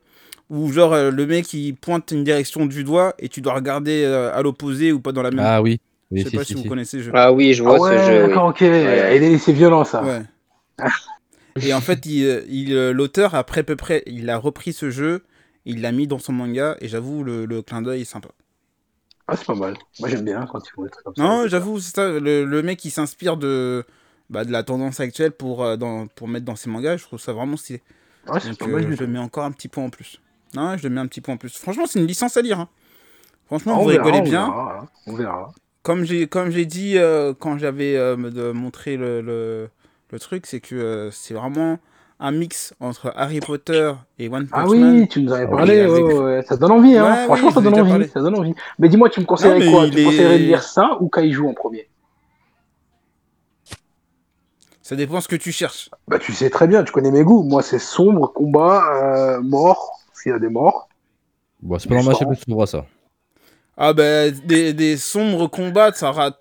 [0.48, 4.02] où genre euh, le mec il pointe une direction du doigt et tu dois regarder
[4.02, 5.44] euh, à l'opposé ou pas dans la même.
[5.46, 5.80] Ah oui.
[6.12, 7.12] Je sais pas si, vous connaissez ce jeu.
[7.14, 8.26] Ah oui, je vois ah ce jeu.
[8.26, 8.58] D'accord, ok.
[8.58, 10.02] C'est violent ça.
[10.02, 10.22] Ouais.
[11.62, 15.24] et en fait, il, il l'auteur après peu près, il a repris ce jeu,
[15.64, 18.30] il l'a mis dans son manga et j'avoue le, le clin d'œil est sympa.
[19.30, 19.76] Ah, c'est pas mal.
[20.00, 21.22] Moi, j'aime bien quand ils font des trucs comme ça.
[21.22, 22.18] Non, j'avoue, c'est ça.
[22.18, 23.84] Le, mec, il s'inspire de,
[24.28, 26.96] bah, de la tendance actuelle pour, euh, dans, pour mettre dans ses mangas.
[26.96, 27.80] Je trouve ça vraiment stylé.
[28.26, 30.20] Ouais, Donc, euh, je le mets encore un petit point en plus.
[30.56, 31.56] Non, je le mets un petit point en plus.
[31.56, 32.58] Franchement, c'est une licence à lire.
[32.58, 32.68] Hein.
[33.46, 34.46] Franchement, vous rigolez bien.
[34.46, 34.88] Hein.
[35.06, 35.52] On verra.
[35.82, 37.96] Comme j'ai, comme j'ai dit euh, quand j'avais
[38.52, 39.70] montré le, le,
[40.10, 41.78] le truc, c'est que c'est vraiment
[42.20, 45.86] un mix entre Harry Potter et One Punch Ah oui, tu nous avais ah parlé,
[45.86, 47.24] ouais, ouais, ça donne envie, hein.
[47.24, 48.54] franchement ça donne envie, ça donne envie.
[48.78, 49.88] Mais dis-moi, tu me conseillerais quoi?
[49.88, 51.88] Tu me conseillerais de lire ça ou Kaiju en premier?
[54.82, 55.88] Ça dépend ce que tu cherches.
[56.08, 57.42] Bah tu sais très bien, tu connais mes goûts.
[57.42, 60.88] Moi c'est sombre, combat, euh, mort, s'il y a des morts.
[61.62, 62.84] Bon, c'est pas dans ma chaîne que tu vois ça.
[63.76, 66.38] Ah bah des, des sombres combats, ça rate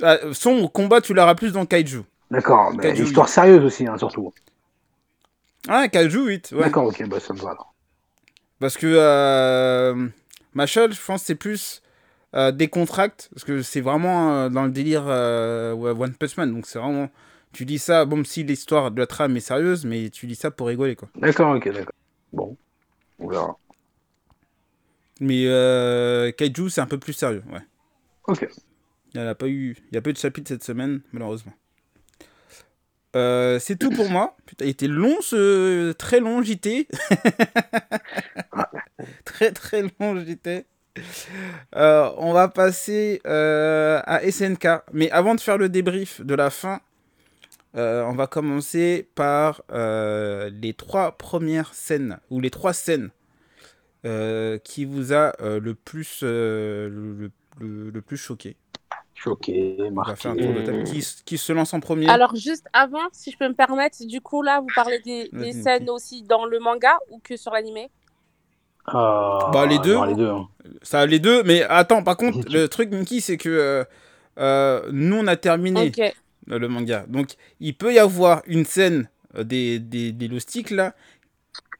[0.00, 2.02] ah, son combat, tu l'auras plus dans Kaiju.
[2.30, 4.32] D'accord, mais histoire sérieuse aussi, hein, surtout.
[5.68, 6.60] Ah, Kaiju 8, ouais.
[6.62, 7.74] D'accord, ok, bah ça me va alors.
[8.58, 10.08] Parce que euh,
[10.54, 11.82] Machel, je pense c'est plus
[12.34, 16.52] euh, des contracts, parce que c'est vraiment euh, dans le délire euh, One Punch Man,
[16.52, 17.10] donc c'est vraiment...
[17.52, 20.50] Tu dis ça, bon, si l'histoire de la trame est sérieuse, mais tu dis ça
[20.50, 21.08] pour rigoler, quoi.
[21.16, 21.92] D'accord, ok, d'accord.
[22.32, 22.56] Bon,
[23.18, 23.58] on verra.
[25.22, 27.60] Mais euh, Kaiju, c'est un peu plus sérieux, ouais.
[28.26, 28.44] Ok.
[29.14, 29.76] Il n'y a pas eu...
[29.92, 31.52] Il y a peu de chapitres cette semaine, malheureusement.
[33.14, 34.36] Euh, c'est tout pour moi.
[34.46, 36.88] Putain, il était long ce très long JT.
[39.24, 40.66] très très long JT.
[41.76, 44.66] Euh, on va passer euh, à SNK.
[44.92, 46.80] Mais avant de faire le débrief de la fin,
[47.74, 53.10] on va commencer par les trois premières scènes, ou les trois scènes
[54.02, 58.56] qui vous a le, plus, le, le, le plus choqué?
[59.14, 60.84] Choqué, On va faire un tour de table.
[60.84, 62.08] Qui, qui, se lance en premier?
[62.08, 65.52] Alors, juste avant, si je peux me permettre, du coup, là, vous parlez des, des
[65.52, 67.88] scènes aussi dans le manga ou que sur l'animé?
[68.88, 69.94] Euh, bah, les deux.
[69.94, 70.48] Non, les deux hein.
[70.82, 71.44] Ça, les deux.
[71.44, 73.84] Mais attends, par contre, le truc, Mickey, c'est que euh,
[74.38, 76.14] euh, nous, on a terminé okay.
[76.48, 77.04] le manga.
[77.06, 80.94] Donc, il peut y avoir une scène des, des, des loustiques, là,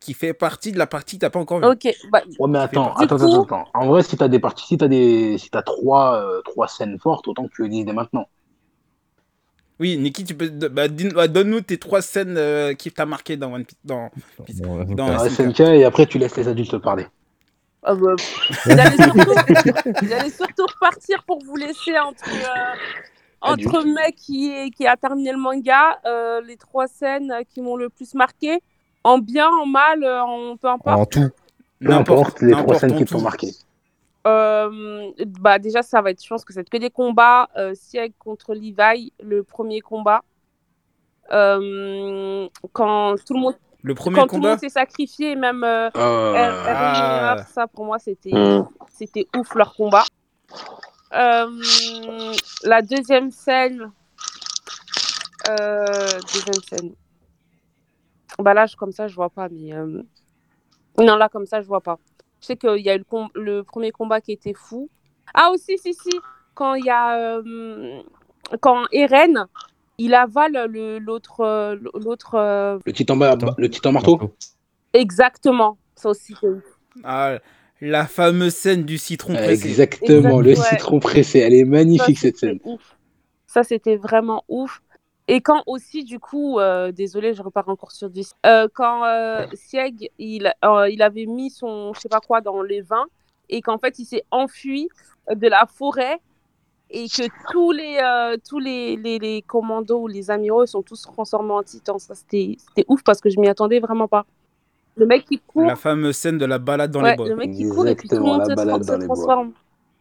[0.03, 1.67] qui fait partie de la partie que t'as pas encore vue.
[1.67, 1.89] Ok.
[2.11, 3.25] Bah, ouais, mais attends, attends, coup...
[3.25, 3.65] attends, attends.
[3.75, 6.99] En vrai, si t'as des parties, si t'as des, si t'as trois, euh, trois scènes
[6.99, 8.27] fortes, autant que tu les dises dès maintenant.
[9.81, 13.53] Oui, Niki, tu peux, bah, bah, donne-nous tes trois scènes euh, qui t'a marqué dans
[13.53, 14.11] One Piece, dans,
[14.61, 15.61] dans, dans, dans SNK.
[15.61, 17.07] et après tu laisses les adultes parler.
[17.83, 18.15] Ah bah,
[18.65, 22.75] J'allais surtout, surtout, repartir pour vous laisser entre, euh,
[23.41, 27.89] entre mecs qui, qui a terminé le manga, euh, les trois scènes qui m'ont le
[27.89, 28.61] plus marqué.
[29.05, 30.99] En bien, en mal, en peu importe.
[30.99, 31.31] En tout.
[31.81, 33.49] Peu importe les trois scènes qui t'ont marqué.
[34.27, 35.11] Euh,
[35.41, 37.49] bah déjà, ça va être, je pense que c'est que des combats.
[37.57, 40.23] Euh, Sieg contre Levi, le premier combat.
[41.33, 43.55] Euh, quand tout le monde.
[43.83, 44.37] Le premier quand combat.
[44.37, 47.37] tout le monde s'est sacrifié, même euh, ah.
[47.41, 48.69] R ça pour moi c'était mm.
[48.93, 50.05] c'était ouf leur combat.
[51.15, 51.51] Euh,
[52.63, 53.91] la deuxième scène,
[55.49, 56.93] deuxième scène.
[58.39, 59.73] Bah là, je, comme ça, je vois pas, mais
[60.99, 61.99] non là comme ça, je vois pas.
[62.41, 64.91] Je sais qu'il y a eu le, le, premier combat qui était fou.
[65.33, 66.11] Ah aussi, si, si,
[66.55, 67.17] quand il y a...
[67.19, 68.03] Euh,
[68.61, 69.47] quand Eren,
[69.99, 70.67] il avale
[71.01, 71.79] l'autre...
[71.95, 72.79] l'autre euh...
[72.85, 73.17] Le titan,
[73.57, 74.35] le titan marteau
[74.93, 76.35] Exactement, ça aussi.
[77.05, 77.39] Ah,
[77.81, 79.69] la fameuse scène du citron pressé.
[79.69, 80.57] Exactement, Exactement le ouais.
[80.57, 81.39] citron pressé.
[81.39, 82.59] Elle est magnifique, ça, cette scène.
[82.65, 82.97] Ouf.
[83.47, 84.83] Ça, c'était vraiment ouf.
[85.29, 88.23] Et quand aussi, du coup, euh, désolé, je repars encore sur du.
[88.45, 90.53] Euh, quand euh, Sieg, il,
[90.91, 93.07] il avait mis son, je sais pas quoi, dans les vins,
[93.49, 94.89] et qu'en fait, il s'est enfui
[95.33, 96.21] de la forêt,
[96.91, 98.01] et que tous les,
[98.49, 101.99] tous les, les, les, commandos ou les amiraux sont tous transformés en titans.
[101.99, 102.57] Ça, c'était
[102.89, 104.27] ouf parce que je m'y attendais vraiment pas.
[104.97, 105.63] Le mec qui court.
[105.63, 107.29] La fameuse scène de la balade dans ouais, les bois.
[107.29, 109.53] Le mec qui court et puis tout le monde se transforme.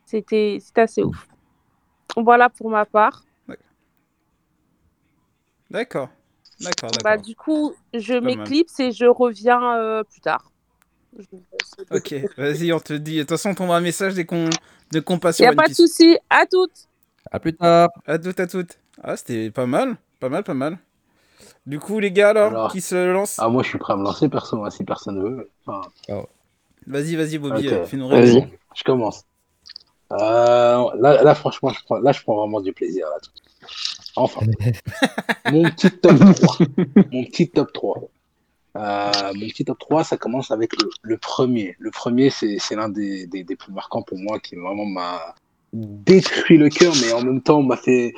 [0.05, 1.27] C'était assez ouf.
[2.17, 3.23] Voilà pour ma part.
[5.71, 6.09] D'accord.
[6.59, 10.51] D'accord, bah, du coup, je m'éclipse et je reviens euh, plus tard.
[11.89, 13.15] Ok, vas-y, on te dit.
[13.15, 14.49] De toute façon, on t'envoie un message dès qu'on
[14.91, 15.45] de compassion.
[15.45, 16.17] Y a pas de souci.
[16.29, 16.87] À toutes.
[17.31, 17.89] À plus tard.
[18.05, 18.77] À toutes, à toutes.
[19.01, 19.95] Ah, c'était pas mal.
[20.19, 20.77] Pas mal, pas mal.
[21.65, 23.37] Du coup, les gars, alors, alors qui se lance?
[23.39, 25.49] Ah, moi, je suis prêt à me lancer, perso, hein, si personne veut.
[25.65, 25.87] Enfin...
[26.09, 26.27] Oh.
[26.85, 27.75] Vas-y, vas-y, Bobby, okay.
[27.75, 28.47] euh, fais-nous rêver.
[28.75, 29.23] Je commence.
[30.11, 33.07] Euh, là, là, franchement, je prends, là, je prends vraiment du plaisir.
[33.07, 33.31] Là, tout.
[34.15, 34.41] Enfin,
[35.51, 36.57] mon petit top 3.
[37.11, 38.01] mon petit top 3.
[38.77, 41.75] Euh, mon petit top 3, ça commence avec le, le premier.
[41.79, 45.35] Le premier, c'est l'un des, des, des, plus marquants pour moi qui vraiment m'a
[45.73, 48.13] détruit le cœur, mais en même temps m'a fait.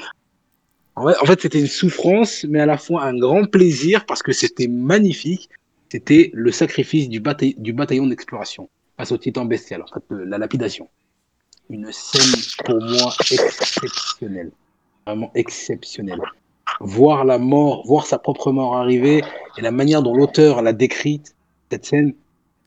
[0.95, 4.21] En fait, en fait c'était une souffrance, mais à la fois un grand plaisir parce
[4.21, 5.49] que c'était magnifique.
[5.91, 7.21] C'était le sacrifice du,
[7.58, 10.89] du bataillon d'exploration face au titan bestial, en fait, la lapidation.
[11.69, 14.51] Une scène pour moi exceptionnelle
[15.06, 16.22] vraiment exceptionnel.
[16.80, 19.24] Voir la mort, voir sa propre mort arriver
[19.58, 21.36] et la manière dont l'auteur l'a décrite,
[21.72, 22.13] cette scène,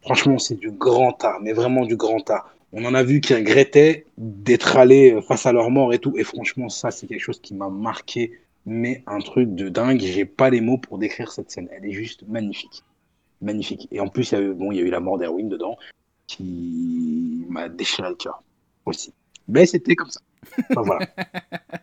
[0.03, 2.51] franchement, c'est du grand art, mais vraiment du grand art.
[2.72, 6.16] On en a vu qui regrettaient d'être allés face à leur mort et tout.
[6.18, 8.33] Et franchement, ça, c'est quelque chose qui m'a marqué,
[8.66, 10.01] mais un truc de dingue.
[10.01, 11.68] J'ai pas les mots pour décrire cette scène.
[11.72, 12.83] Elle est juste magnifique.
[13.40, 13.88] Magnifique.
[13.92, 15.49] Et en plus, il y a eu, bon, il y a eu la mort d'Erwin
[15.49, 15.77] dedans,
[16.27, 18.42] qui m'a déchiré le cœur
[18.85, 19.12] aussi.
[19.49, 20.20] Mais c'était comme ça.
[20.70, 21.07] Enfin, voilà.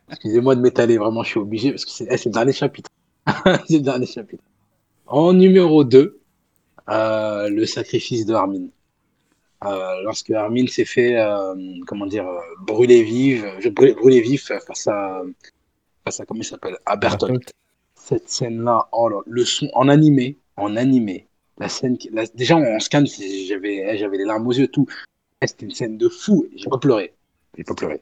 [0.10, 2.90] Excusez-moi de m'étaler, vraiment, je suis obligé parce que c'est le dernier chapitre.
[3.68, 4.44] c'est le dernier chapitre.
[5.08, 6.20] En numéro 2,
[6.90, 8.68] euh, le sacrifice de Armin.
[10.04, 11.18] lorsque Armin s'est fait,
[11.88, 12.28] comment dire,
[12.62, 15.22] brûler vive, brûler vif face à,
[16.04, 17.52] face à comment il s'appelle, à Bertolt.
[17.96, 21.98] Cette scène-là, oh le son en animé, en animé, la scène,
[22.34, 23.04] déjà en scan,
[23.48, 24.88] j'avais, j'avais les larmes aux yeux, tout.
[25.42, 26.48] C'était une scène de fou.
[26.56, 27.14] J'ai pas pleuré.
[27.58, 28.02] J'ai pas pleuré.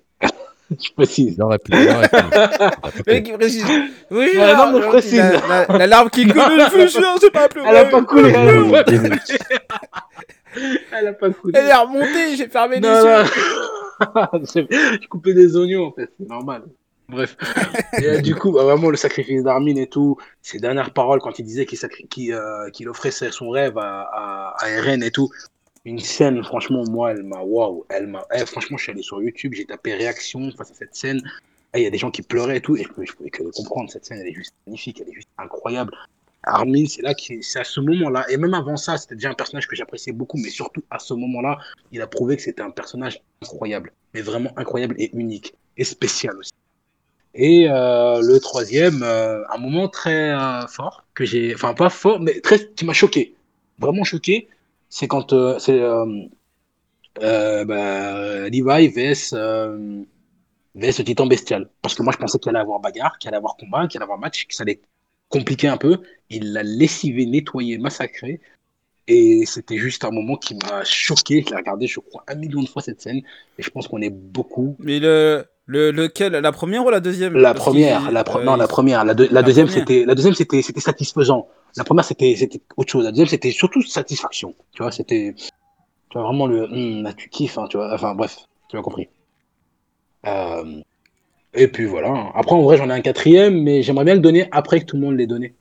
[0.79, 1.35] je précise.
[1.37, 1.71] Il aurait pu.
[1.73, 3.65] Il précise.
[4.09, 5.17] Oui, ouais, non, mais je précise.
[5.17, 6.41] La, la, la, larme qui coule,
[6.73, 7.67] je suis c'est pas pleuré.
[7.69, 8.33] Elle a pas coulé.
[10.91, 11.53] Elle a pas coulé.
[11.57, 13.23] Elle est remontée, j'ai fermé les yeux.
[15.01, 16.63] je coupais des oignons en fait, c'est normal.
[17.07, 17.35] Bref.
[17.99, 21.39] Et, euh, du coup, bah, vraiment, le sacrifice d'Armin et tout, ses dernières paroles quand
[21.39, 21.77] il disait qu'il
[22.09, 25.29] qu euh, offrait son rêve à, à, à Eren et tout,
[25.85, 29.21] une scène, franchement, moi, elle m'a, waouh, elle m'a, eh, franchement, je suis allé sur
[29.21, 31.21] YouTube, j'ai tapé réaction face à cette scène.
[31.73, 33.43] Eh, il y a des gens qui pleuraient et tout, et je, je pouvais que
[33.43, 33.89] comprendre.
[33.89, 35.93] Cette scène, elle est juste magnifique, elle est juste incroyable.
[36.43, 39.67] Armin, c'est là c'est à ce moment-là, et même avant ça, c'était déjà un personnage
[39.67, 41.59] que j'appréciais beaucoup, mais surtout à ce moment-là,
[41.91, 46.35] il a prouvé que c'était un personnage incroyable, mais vraiment incroyable et unique, et spécial
[46.37, 46.51] aussi.
[47.35, 52.19] Et euh, le troisième, euh, un moment très euh, fort, que j'ai, enfin pas fort,
[52.19, 53.35] mais très, qui m'a choqué,
[53.77, 54.47] vraiment choqué,
[54.91, 56.05] c'est quand euh, c'est euh,
[57.23, 59.33] euh, bah, Levi vs,
[60.75, 61.69] vs le titan bestial.
[61.81, 64.03] Parce que moi, je pensais qu'il allait avoir bagarre, qu'il allait avoir combat, qu'il allait
[64.03, 64.81] avoir match, que ça allait
[65.29, 66.01] compliquer un peu.
[66.29, 68.41] Il l'a lessivé, nettoyé, massacré.
[69.07, 71.43] Et c'était juste un moment qui m'a choqué.
[71.45, 73.21] Je l'ai regardé, je crois, un million de fois cette scène.
[73.57, 74.75] Et je pense qu'on est beaucoup.
[74.79, 76.33] Mais le, le, lequel?
[76.33, 77.33] La première ou la deuxième?
[77.33, 78.11] La première.
[78.11, 79.05] La Non, la première.
[79.05, 81.47] La, la, deuxième, c'était la deuxième, c'était satisfaisant.
[81.77, 82.35] La première, c'était
[82.77, 83.03] autre chose.
[83.03, 84.55] La deuxième, c'était surtout satisfaction.
[84.73, 87.93] Tu vois, c'était tu vois, vraiment le hum, là, tu kiffes, hein, tu vois.
[87.93, 89.07] Enfin, bref, tu m'as compris.
[90.25, 90.81] Euh...
[91.53, 92.31] Et puis voilà.
[92.33, 94.95] Après, en vrai, j'en ai un quatrième, mais j'aimerais bien le donner après que tout
[94.95, 95.53] le monde l'ait donné.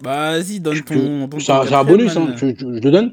[0.00, 1.28] Bah, vas-y, donne ton.
[1.38, 2.34] C'est un bonus, hein.
[2.36, 3.12] je, je, le donne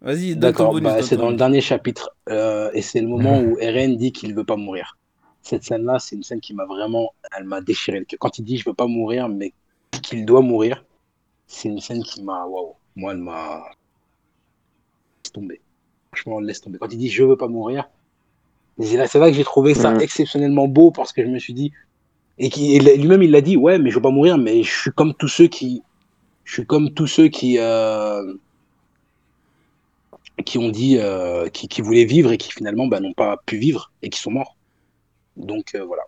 [0.00, 2.10] Vas-y, donne D'accord, ton bah, c'est dans le dernier chapitre.
[2.28, 4.96] Euh, et c'est le moment où Eren dit qu'il veut pas mourir.
[5.42, 7.12] Cette scène-là, c'est une scène qui m'a vraiment.
[7.36, 8.18] Elle m'a déchiré le cœur.
[8.18, 9.52] Quand il dit je veux pas mourir, mais
[10.00, 10.84] qu'il doit mourir,
[11.46, 12.44] c'est une scène qui m'a.
[12.46, 12.74] Waouh.
[12.96, 13.64] Moi, elle m'a.
[15.24, 15.60] Laisse tomber.
[16.12, 16.78] Franchement, laisse tomber.
[16.78, 17.88] Quand il dit je veux pas mourir,
[18.78, 20.00] c'est là, là, que j'ai trouvé ça mmh.
[20.00, 21.72] exceptionnellement beau parce que je me suis dit.
[22.38, 25.14] Et lui-même, il l'a dit ouais, mais je veux pas mourir, mais je suis comme
[25.14, 25.82] tous ceux qui.
[26.44, 27.58] Je suis comme tous ceux qui.
[27.58, 28.34] Euh...
[30.44, 30.98] qui ont dit.
[30.98, 31.48] Euh...
[31.48, 34.30] Qui, qui, voulaient vivre et qui finalement bah, n'ont pas pu vivre et qui sont
[34.30, 34.56] morts.
[35.36, 36.02] Donc euh, voilà.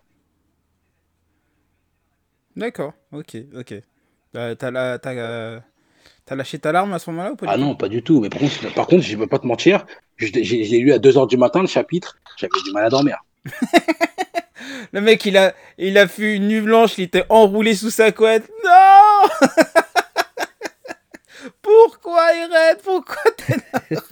[2.59, 3.73] D'accord, ok, ok.
[4.35, 5.59] Euh, t'as la, euh,
[6.31, 8.19] lâché ta larme à ce moment-là ou pas Ah non, pas du tout.
[8.19, 9.85] Mais par contre, par contre je ne vais pas te mentir,
[10.17, 13.23] j'ai lu à 2h du matin le chapitre, j'avais du mal à dormir.
[14.91, 18.11] le mec, il a, il a fait une nuit blanche, il était enroulé sous sa
[18.11, 18.51] couette.
[18.65, 19.29] Non
[21.61, 22.77] Pourquoi, Irène?
[22.83, 23.55] Pourquoi t'es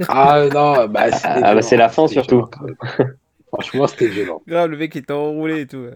[0.08, 2.46] Ah non, bah, ah, bah c'est la fin surtout.
[3.48, 4.42] Franchement, c'était violent.
[4.48, 5.88] Grave, le mec était enroulé et tout.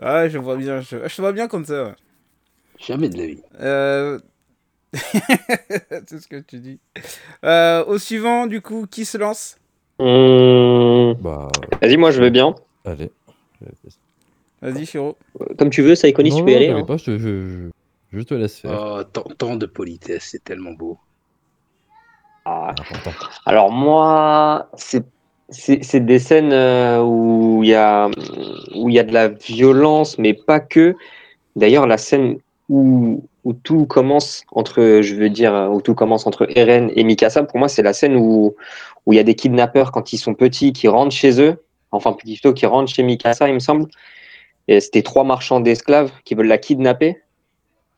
[0.00, 1.94] Ah, je vois bien, je, je vois bien comme ça.
[2.78, 3.42] Jamais de la vie.
[3.60, 4.18] Euh...
[4.92, 6.78] c'est ce que tu dis.
[7.44, 9.58] Euh, au suivant, du coup, qui se lance?
[9.98, 11.20] Mmh...
[11.20, 11.48] bah...
[11.82, 12.54] Vas-y, moi je veux bien.
[12.84, 13.10] Allez.
[14.62, 15.16] Vas-y, Chiro.
[15.58, 16.68] Comme tu veux, Saïkonis, tu peux y aller.
[16.68, 16.84] Hein.
[16.84, 17.70] Pas, je, je,
[18.12, 19.04] je, te laisse faire.
[19.04, 20.98] Oh, tant de politesse, c'est tellement beau.
[22.44, 22.74] Ah.
[23.44, 25.04] Alors moi, c'est
[25.50, 28.10] c'est des scènes euh, où il y a
[28.74, 30.94] où y a de la violence, mais pas que.
[31.56, 36.46] D'ailleurs, la scène où, où tout commence entre, je veux dire, où tout commence entre
[36.56, 38.54] Eren et Mikasa, pour moi, c'est la scène où
[39.06, 42.12] où il y a des kidnappeurs quand ils sont petits qui rentrent chez eux, enfin
[42.12, 43.86] plutôt qui rentrent chez Mikasa, il me semble.
[44.68, 47.22] Et c'était trois marchands d'esclaves qui veulent la kidnapper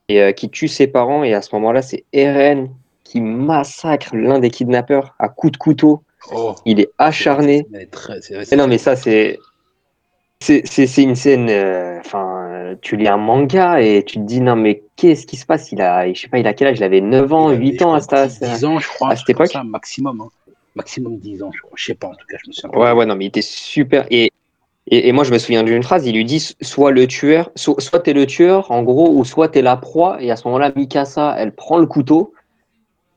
[0.09, 1.25] et euh, qui tuent ses parents.
[1.25, 2.71] Et à ce moment-là, c'est Eren
[3.03, 7.67] qui massacre l'un des kidnappeurs à coups de couteau Oh, il est acharné.
[7.71, 9.39] mais non, mais ça, c'est.
[10.43, 11.49] C'est une scène.
[11.51, 15.45] Euh, enfin, tu lis un manga et tu te dis, non, mais qu'est-ce qui se
[15.45, 15.71] passe?
[15.71, 16.79] Il a, je sais pas, il a quel âge?
[16.79, 19.49] Il avait 9 ans, 8 ans à, cette, 10 ans, je crois, à cette époque.
[19.49, 20.23] Ça, maximum.
[20.23, 20.29] Hein.
[20.77, 21.73] Maximum 10 ans, je crois.
[21.75, 22.79] Je sais pas, en tout cas, je me souviens.
[22.79, 24.07] Ouais, ouais, non, mais il était super.
[24.11, 24.33] Et,
[24.87, 27.79] et, et moi, je me souviens d'une phrase il lui dit, soit le tueur, soit,
[27.79, 30.23] soit t'es le tueur, en gros, ou soit t'es la proie.
[30.23, 32.33] Et à ce moment-là, Mikasa, elle prend le couteau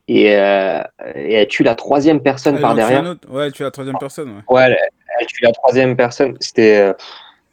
[0.08, 0.82] et, euh,
[1.16, 3.16] et, elle tue la troisième personne par derrière.
[3.30, 4.30] Ouais, elle tue la troisième personne.
[4.50, 4.78] Ouais, ouais elle,
[5.20, 6.36] elle, tue la troisième personne.
[6.40, 6.94] C'était euh,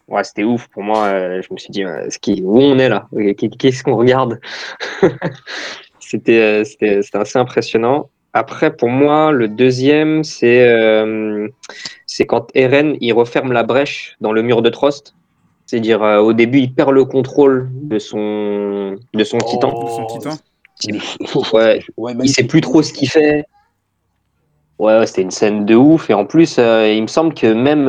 [0.09, 1.07] ouais, c'était ouf pour moi.
[1.07, 1.85] Euh, je me suis dit,
[2.21, 3.07] qui, où on est là
[3.59, 4.41] Qu'est-ce qu'on regarde?
[6.01, 8.11] C'était c'était assez impressionnant.
[8.33, 10.67] Après, pour moi, le deuxième, c'est
[12.07, 15.15] c'est quand Eren il referme la brèche dans le mur de Trost.
[15.67, 19.85] C'est-à-dire, au début, il perd le contrôle de son, de son oh, titan.
[19.85, 20.37] De son titan
[20.85, 21.01] il,
[21.53, 21.81] ouais,
[22.23, 23.45] il sait plus trop ce qu'il fait.
[24.79, 26.11] Ouais, c'était une scène de ouf.
[26.11, 27.89] Et en plus, il me semble que même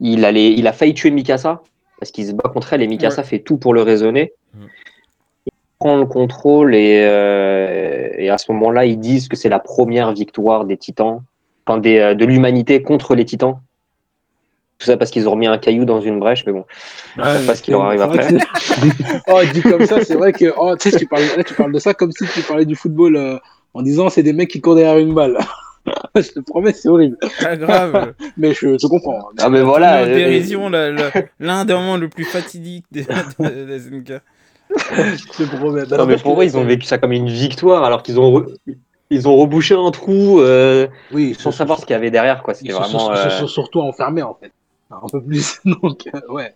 [0.00, 1.62] il, allait, il a failli tuer Mikasa
[1.98, 4.32] parce qu'il se bat contre elle et Mikasa fait tout pour le raisonner.
[4.52, 4.64] Mm.
[5.46, 6.98] Il prend le contrôle et,
[8.18, 11.22] et à ce moment-là, ils disent que c'est la première victoire des Titans,
[11.66, 13.56] enfin des, de l'humanité contre les Titans.
[14.78, 16.64] Tout ça parce qu'ils ont remis un caillou dans une brèche, mais bon,
[17.16, 18.28] je sais pas ce qui leur arrive après.
[19.28, 21.78] oh, dit comme ça, c'est vrai que oh, tu, sais, tu, parles, tu parles de
[21.78, 23.38] ça comme si tu parlais du football euh,
[23.72, 25.38] en disant c'est des mecs qui courent derrière une balle.
[26.16, 27.16] je te promets, c'est horrible.
[27.40, 28.14] Pas grave.
[28.36, 29.28] mais je te comprends.
[29.38, 30.02] Ah, mais voilà.
[30.02, 34.20] Euh, dérision, l'un des moments le plus fatidiques des, des SNK.
[34.70, 35.84] je te promets.
[35.86, 38.44] Non, mais pour eux, ils ont vécu ça comme une victoire alors qu'ils ont
[39.10, 42.42] ils ont rebouché un trou euh, oui, sans savoir ce qu'il y avait derrière.
[42.42, 42.54] Quoi.
[42.54, 44.50] C'était vraiment, ils sont, surtout enfermés en fait
[45.02, 45.60] un peu plus.
[45.64, 46.54] Donc, euh, ouais.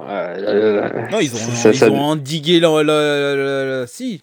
[0.00, 4.22] Euh, non, ils ont, ils ont endigué leur, Si.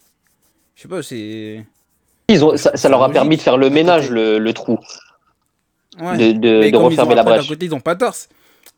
[0.74, 1.64] Je sais pas, c'est.
[2.28, 4.78] Ils ont, ça, leur a permis de faire le ménage, le, le trou.
[6.00, 6.16] Ouais.
[6.16, 7.48] De, de, de refermer la brèche.
[7.48, 8.14] Côté, ils ont pas tort.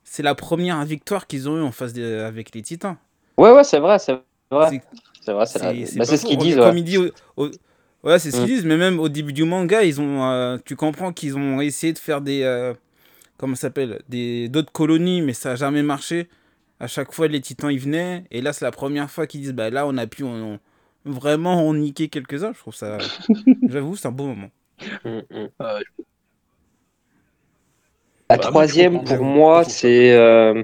[0.04, 2.96] C'est la première victoire qu'ils ont eu en face de, avec les Titans.
[3.36, 4.12] Ouais, ouais, c'est vrai, c'est
[4.50, 4.82] vrai.
[5.20, 6.56] C'est vrai, c'est bah, ce qu'ils disent.
[6.56, 7.12] Comme ils disent
[8.04, 8.46] Ouais, c'est ce qu'ils mm.
[8.46, 11.92] disent, mais même au début du manga, ils ont, euh, tu comprends qu'ils ont essayé
[11.92, 12.42] de faire des,
[13.42, 16.28] comment s'appelle, des d'autres colonies, mais ça n'a jamais marché.
[16.78, 19.52] À chaque fois, les titans y venaient, et là, c'est la première fois qu'ils disent,
[19.52, 20.22] bah là, on a pu
[21.04, 22.52] vraiment en niquer quelques-uns.
[22.52, 22.98] Je trouve ça,
[23.68, 24.50] j'avoue, c'est un beau moment.
[25.04, 25.48] Mm, mm.
[28.30, 30.62] La troisième, pour moi, c'est euh,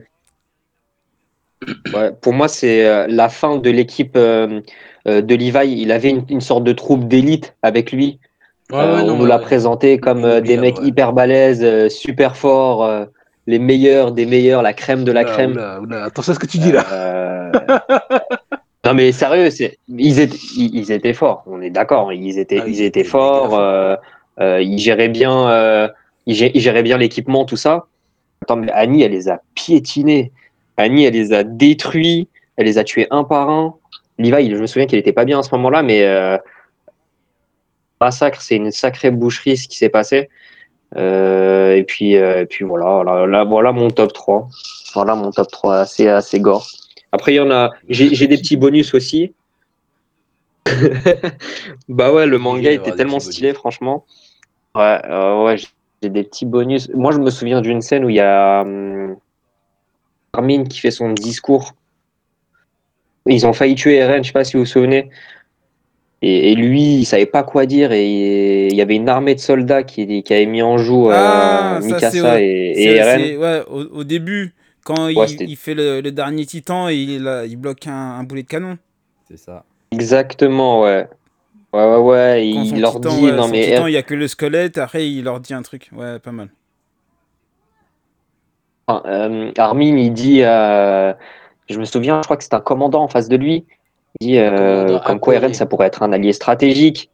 [2.20, 4.60] pour moi, c'est euh, la fin de l'équipe euh,
[5.04, 5.80] de Levi.
[5.82, 8.20] Il avait une sorte de troupe d'élite avec lui.
[8.72, 13.06] Euh, on nous l'a présenté comme euh, des mecs hyper balèzes, euh, super forts,
[13.46, 15.58] les meilleurs des meilleurs, la crème de la crème.
[16.04, 17.50] Attention à ce que tu dis là.
[18.84, 19.48] non mais sérieux,
[19.88, 21.44] ils étaient ils, étaient forts.
[21.46, 23.58] On est d'accord, ils étaient ah, ils, étaient, forts.
[24.38, 25.90] ils géraient bien
[26.26, 27.86] ils, géraient bien l'équipement, tout ça.
[28.42, 30.30] Attends, mais Annie, elle les a piétinés.
[30.76, 32.28] Annie, elle les a détruits.
[32.56, 33.74] Elle les a tués un par un.
[34.18, 36.04] Levi, je me souviens qu'il était pas bien à ce moment-là, mais
[38.00, 40.28] massacre, c'est une sacrée boucherie ce qui s'est passé.
[40.96, 44.48] Euh, et puis, euh, puis voilà, là, voilà mon top 3.
[44.94, 46.66] Voilà mon top 3 assez, assez gore.
[47.12, 47.70] Après, il y en a.
[47.88, 49.32] J'ai des petits bonus aussi.
[51.88, 54.04] bah ouais, le manga était tellement stylé, franchement.
[54.74, 55.56] Ouais, euh, ouais
[56.02, 56.90] j'ai des petits bonus.
[56.94, 59.16] Moi, je me souviens d'une scène où il y a hum,
[60.32, 61.74] Armin qui fait son discours.
[63.26, 65.10] Ils ont failli tuer Eren, je sais pas si vous vous souvenez.
[66.20, 69.84] Et, lui, il savait pas quoi dire et il y avait une armée de soldats
[69.84, 73.38] qui, qui avait mis en joue euh, ah, Mikasa et, Eren.
[73.38, 74.52] Ouais, au, début,
[74.84, 78.78] quand il, fait le, dernier titan, il, il bloque un, boulet de canon.
[79.28, 79.64] C'est ça.
[79.92, 81.06] Exactement, ouais.
[81.72, 82.48] Ouais, ouais, ouais.
[82.48, 83.66] il leur dit, non mais.
[83.66, 85.88] Titan, il y a que le squelette, après il leur dit un truc.
[85.94, 86.48] Ouais, pas mal.
[88.90, 90.42] Euh, Armin, il dit.
[90.42, 91.12] Euh,
[91.68, 93.66] je me souviens, je crois que c'est un commandant en face de lui
[94.20, 97.10] dit euh, comme quoi Eren, ça pourrait être un allié stratégique.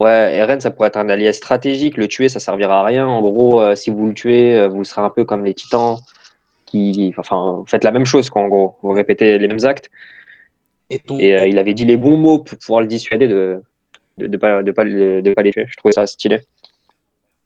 [0.00, 1.96] Ouais, Eren, ça pourrait être un allié stratégique.
[1.96, 3.06] Le tuer, ça servira à rien.
[3.06, 5.98] En gros, euh, si vous le tuez, euh, vous serez un peu comme les titans
[6.66, 7.14] qui.
[7.18, 8.76] Enfin, vous faites la même chose, quoi, en gros.
[8.82, 9.90] Vous répétez les mêmes actes.
[10.90, 11.00] Et,
[11.48, 13.62] il avait dit les bons mots pour pouvoir le dissuader de
[14.18, 15.64] ne de, pas, de pas, de pas les tuer.
[15.66, 16.40] Je trouvais ça stylé.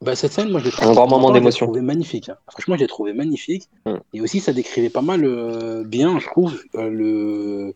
[0.03, 1.67] Bah, cette scène, moi, je un grand moment d'émotion.
[1.67, 2.29] trouvé magnifique.
[2.29, 2.37] Hein.
[2.51, 3.69] Franchement, j'ai trouvé magnifique.
[3.87, 3.95] Mm.
[4.15, 7.73] Et aussi, ça décrivait pas mal bien, je trouve, le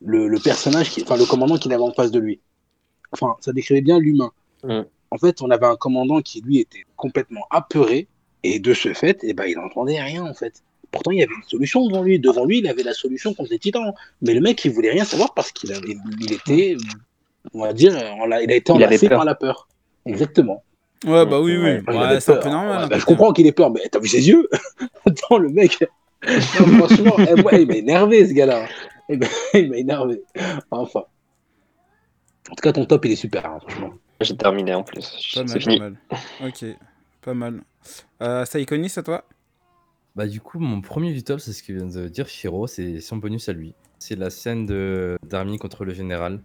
[0.00, 2.40] le, personnage, qui, enfin le commandant qu'il avait en face de lui.
[3.12, 4.30] Enfin, ça décrivait bien l'humain.
[4.64, 4.82] Mm.
[5.10, 8.08] En fait, on avait un commandant qui, lui, était complètement apeuré,
[8.42, 10.62] et de ce fait, eh ben, il n'entendait rien, en fait.
[10.90, 12.18] Pourtant, il y avait une solution devant lui.
[12.18, 13.92] Devant lui, il avait la solution contre les titans.
[14.22, 16.76] Mais le mec, il voulait rien savoir parce qu'il avait, il était,
[17.54, 19.68] on va dire, il a été enlacé par la peur.
[20.06, 20.64] Exactement.
[21.06, 21.80] Ouais, bah oui, oui.
[22.20, 22.88] c'est un peu normal.
[22.88, 24.48] Bah, je comprends qu'il ait peur, mais t'as vu ses yeux?
[25.06, 25.78] Attends, le mec.
[26.22, 28.66] franchement, eh, il m'a énervé, ce gars-là.
[29.12, 30.22] Eh ben, il m'a énervé.
[30.70, 31.04] Enfin.
[32.50, 33.92] En tout cas, ton top, il est super, hein, franchement.
[34.20, 35.16] J'ai terminé en plus.
[35.58, 35.78] Fini.
[35.78, 35.96] Pas mal.
[36.44, 36.64] Ok,
[37.20, 37.62] pas mal.
[38.22, 39.24] Euh, Saïkonis, à toi
[40.14, 43.00] Bah, du coup, mon premier du top, c'est ce que vient de dire Shiro, c'est
[43.00, 43.74] son bonus à lui.
[43.98, 44.66] C'est la scène
[45.22, 46.40] d'Armin contre le général.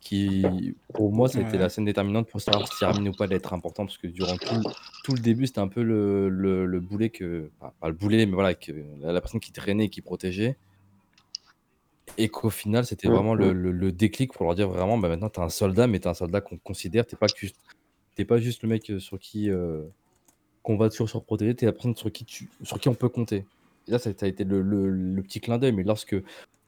[0.00, 3.52] Qui, pour moi, c'était la scène déterminante pour savoir si Armin ou pas allait être
[3.52, 4.62] important, parce que durant tout,
[5.04, 7.50] tout le début, c'était un peu le, le, boulet que.
[7.58, 10.56] pas le boulet, mais voilà, que, la personne qui traînait et qui protégeait.
[12.18, 13.50] Et qu'au final, c'était vraiment mmh.
[13.50, 16.10] le, déclic pour leur dire vraiment, bah maintenant, tu es un soldat, mais tu es
[16.10, 17.56] un soldat qu'on considère, tu pas, juste,
[18.28, 19.50] pas juste le mec sur qui
[20.62, 23.08] qu'on va toujours surprotéger, tu es la personne sur qui, tu, sur qui on peut
[23.08, 23.44] compter.
[23.88, 26.16] Et là, ça, a été le, petit clin d'œil, mais lorsque,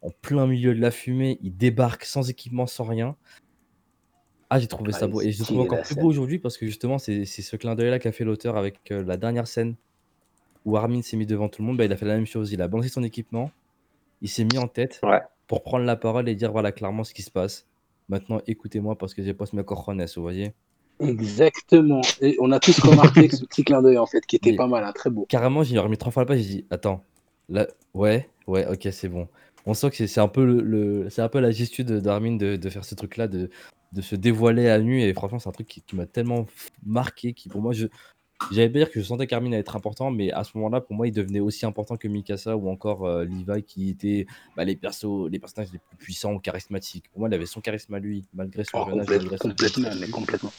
[0.01, 3.17] en plein milieu de la fumée, il débarque sans équipement, sans rien,
[4.51, 6.67] Ah, j'ai trouvé ça beau et je le trouve encore plus beau aujourd'hui parce que
[6.67, 9.77] justement, c'est ce clin d'œil-là qu'a fait l'auteur avec euh, la dernière scène
[10.65, 11.77] où Armin s'est mis devant tout le monde.
[11.77, 12.53] Bah, il a fait la même chose.
[12.53, 13.51] Il a balancé son équipement,
[14.21, 15.01] il s'est mis en tête
[15.53, 17.67] pour prendre la parole et dire voilà clairement ce qui se passe.
[18.09, 20.55] Maintenant, écoutez-moi parce que j'ai pas ce mec vous voyez.
[20.99, 22.01] Exactement.
[22.23, 24.83] Et on a tous remarqué ce petit clin d'œil en fait, qui était pas mal,
[24.83, 25.27] hein, très beau.
[25.29, 26.39] Carrément, j'ai remis trois fois la page.
[26.39, 27.05] J'ai dit attends,
[27.51, 29.29] là, ouais, ouais, ok, c'est bon.
[29.67, 32.71] On sent que c'est un peu le, c'est un peu la gestuelle d'Armin de, de,
[32.71, 33.51] faire ce truc-là, de,
[33.93, 35.03] de se dévoiler à nu.
[35.03, 36.47] Et franchement, c'est un truc qui, m'a tellement
[36.87, 37.89] marqué, qui pour moi, je,
[38.51, 41.07] j'allais dire que je sentais qu'Armin allait être important, mais à ce moment-là, pour moi,
[41.07, 44.27] il devenait aussi important que Mikasa ou encore euh, Levi, qui étaient
[44.57, 47.05] bah, les, persos, les personnages les plus puissants, charismatiques.
[47.13, 49.39] Pour moi, il avait son charisme à lui, malgré son oh, jeune âge.
[49.39, 50.53] Complètement, mais complètement.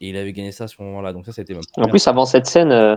[0.00, 1.12] Et il avait gagné ça à ce moment-là.
[1.12, 2.96] Donc ça, c'était En plus, avant cette scène, euh,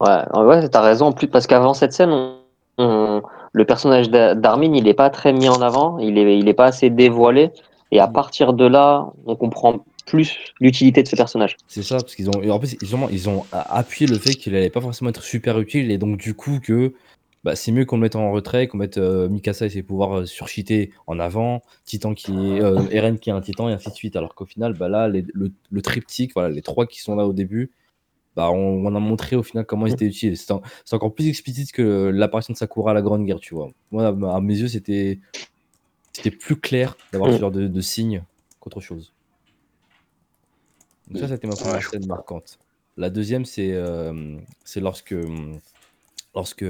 [0.00, 1.06] ouais, ouais t'as raison.
[1.06, 2.36] En plus, parce qu'avant cette scène,
[2.78, 6.66] le personnage d'Armin, il n'est pas très mis en avant, il n'est il est pas
[6.66, 7.50] assez dévoilé.
[7.92, 8.12] Et à mm.
[8.12, 11.56] partir de là, on comprend plus l'utilité de ce personnage.
[11.68, 14.54] C'est ça, parce qu'ils ont, en plus, ils ont, ils ont appuyé le fait qu'il
[14.54, 16.94] allait pas forcément être super utile, et donc du coup que
[17.44, 20.18] bah, c'est mieux qu'on le mette en retrait, qu'on mette euh, Mikasa et ses pouvoirs
[20.18, 23.90] euh, surcheatés en avant, Titan qui est, euh, Eren qui est un Titan, et ainsi
[23.90, 24.14] de suite.
[24.16, 25.24] Alors qu'au final, bah, là, le,
[25.70, 27.72] le, triptyque, voilà, les trois qui sont là au début,
[28.36, 30.36] bah, on, on a montré au final comment ils étaient utiles.
[30.36, 30.52] C'est
[30.92, 33.70] encore plus explicite que l'apparition de Sakura à la Grande Guerre, tu vois.
[33.90, 35.18] Moi, à mes yeux, c'était
[36.12, 38.22] c'était plus clair d'avoir ce genre de, de signes
[38.60, 39.12] qu'autre chose.
[41.12, 42.58] Donc ça, c'était ma première scène marquante.
[42.96, 45.14] La deuxième, c'est euh, c'est lorsque
[46.34, 46.64] lorsque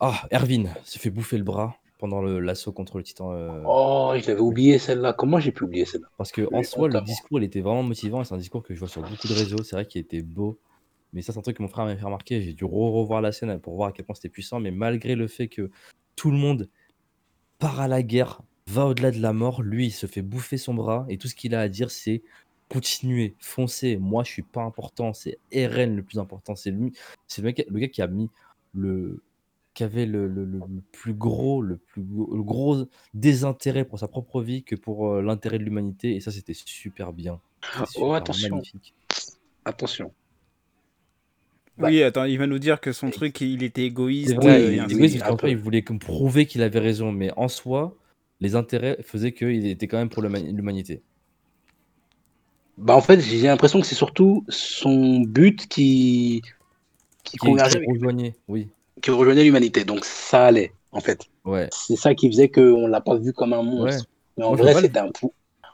[0.00, 3.32] ah Erwin se fait bouffer le bras pendant l'assaut contre le titan.
[3.32, 5.12] Euh, oh, je l'avais oublié celle-là.
[5.12, 6.08] Comment j'ai pu oublier celle-là?
[6.18, 8.78] Parce que en soi, le discours, il était vraiment motivant c'est un discours que je
[8.78, 9.62] vois sur beaucoup de réseaux.
[9.62, 10.58] C'est vrai qu'il était beau.
[11.12, 12.42] Mais ça, c'est un truc que mon frère m'a fait remarquer.
[12.42, 14.58] J'ai dû revoir la scène pour voir à quel point c'était puissant.
[14.58, 15.70] Mais malgré le fait que
[16.16, 16.68] tout le monde
[17.58, 20.74] part à la guerre, va au-delà de la mort, lui, il se fait bouffer son
[20.74, 22.22] bras et tout ce qu'il a à dire, c'est
[22.74, 23.96] continuer, foncer.
[23.96, 25.12] Moi, je suis pas important.
[25.12, 26.56] C'est Eren le plus important.
[26.56, 26.92] C'est lui,
[27.28, 28.30] c'est le, le gars qui a mis
[28.74, 29.22] le,
[29.74, 30.60] qui avait le, le, le
[30.90, 35.64] plus gros, le plus gros désintérêt pour sa propre vie que pour euh, l'intérêt de
[35.64, 36.16] l'humanité.
[36.16, 37.40] Et ça, c'était super bien.
[37.96, 38.60] oh, attention.
[39.64, 40.12] Attention.
[41.78, 44.34] Oui, attends, il va nous dire que son truc, il était égoïste.
[44.34, 47.96] Vrai, il, il voulait prouver qu'il avait raison, mais en soi,
[48.40, 51.02] les intérêts faisaient qu'il était quand même pour l'humanité.
[52.76, 56.42] Bah en fait, j'ai l'impression que c'est surtout son but qui
[57.22, 58.68] qui, qui rejoignait, oui.
[59.00, 59.84] Qui rejoignait l'humanité.
[59.84, 61.20] Donc ça allait, en fait.
[61.44, 61.68] Ouais.
[61.72, 64.06] C'est ça qui faisait qu'on l'a pas vu comme un monstre.
[64.36, 65.32] Mais en vrai, c'était un pou...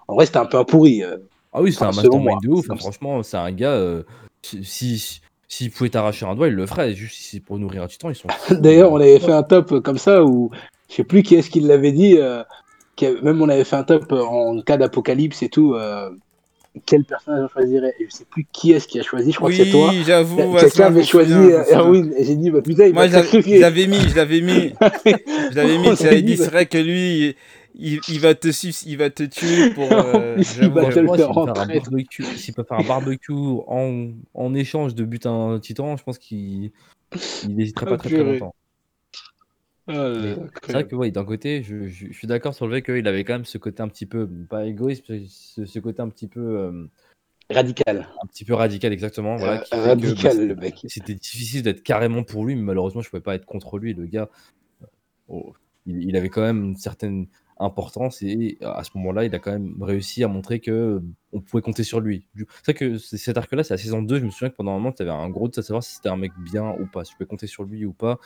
[0.08, 1.02] en vrai, c'était un peu un pourri.
[1.02, 1.16] Euh.
[1.52, 2.70] Ah oui, c'est un mastermind de ouf.
[2.70, 3.72] Hein, franchement, c'est un gars.
[3.72, 4.02] Euh,
[4.42, 6.94] si s'il pouvait t'arracher un doigt, il le ferait.
[6.94, 8.28] Juste si c'est pour nourrir un titan, ils sont.
[8.50, 10.50] D'ailleurs, on avait fait un top comme ça où
[10.88, 12.18] je sais plus qui est-ce qui l'avait dit.
[12.18, 12.44] Euh,
[13.22, 15.74] même on avait fait un top en cas d'apocalypse et tout
[16.86, 17.94] quel personnage on choisirait.
[17.98, 19.90] Et je sais plus qui est-ce qui a choisi, je crois que c'est toi.
[19.90, 20.56] Oui, j'avoue.
[20.56, 21.32] Quelqu'un avait choisi
[21.70, 24.72] Erwin et j'ai dit, bah putain, il Moi, je l'avais mis, je l'avais mis.
[25.04, 27.36] je l'avais mis, c'est dit, c'est vrai que lui,
[27.74, 28.48] il, il, va te
[28.86, 29.90] il va te tuer pour.
[30.00, 31.82] Euh, il va te faire rentrer.
[32.36, 36.72] S'il peut faire un barbecue en, en échange de buter un titan, je pense qu'il
[37.48, 38.54] n'hésiterait pas très, très longtemps.
[39.90, 43.24] C'est vrai que oui, d'un côté, je, je, suis d'accord sur le fait qu'il avait
[43.24, 46.40] quand même ce côté un petit peu, pas égoïste, ce, ce côté un petit peu.
[46.40, 46.86] Euh,
[47.50, 48.08] radical.
[48.22, 49.36] Un petit peu radical, exactement.
[49.36, 50.84] Voilà, euh, radical, bah, le mec.
[50.86, 53.94] C'était difficile d'être carrément pour lui, mais malheureusement, je ne pouvais pas être contre lui.
[53.94, 54.28] Le gars,
[55.28, 55.54] oh,
[55.86, 57.26] il, il, avait quand même une certaine
[57.60, 61.00] importance et à ce moment-là, il a quand même réussi à montrer que euh,
[61.32, 62.26] on pouvait compter sur lui.
[62.34, 64.18] C'est vrai que cet arc-là, c'est la saison 2.
[64.18, 65.94] Je me souviens que pendant un moment, tu avais un gros doute à savoir si
[65.94, 68.18] c'était un mec bien ou pas, si tu pouvais compter sur lui ou pas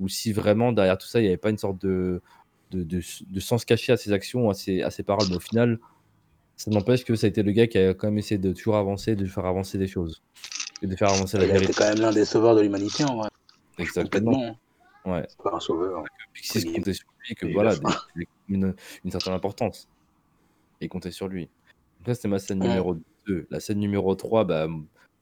[0.00, 2.22] ou si vraiment derrière tout ça, il n'y avait pas une sorte de,
[2.70, 5.28] de, de, sens caché à ses actions, à ses, à ses paroles.
[5.28, 5.78] Mais au final,
[6.56, 8.76] ça n'empêche que ça a été le gars qui a quand même essayé de toujours
[8.76, 10.22] avancer, de faire avancer des choses.
[10.82, 11.64] Et de faire avancer la vérité.
[11.64, 13.28] Il était quand même l'un des sauveurs de l'humanité en vrai.
[13.78, 14.56] Exactement.
[15.04, 15.26] Ouais.
[15.42, 16.04] pas un sauveur.
[16.32, 17.74] Pixis comptait sur lui, que voilà,
[18.48, 18.74] une,
[19.04, 19.88] une, certaine importance.
[20.80, 21.50] Et comptait sur lui.
[21.98, 22.96] Donc là, c'était ma scène numéro
[23.26, 23.46] 2.
[23.50, 24.66] La scène numéro 3, bah,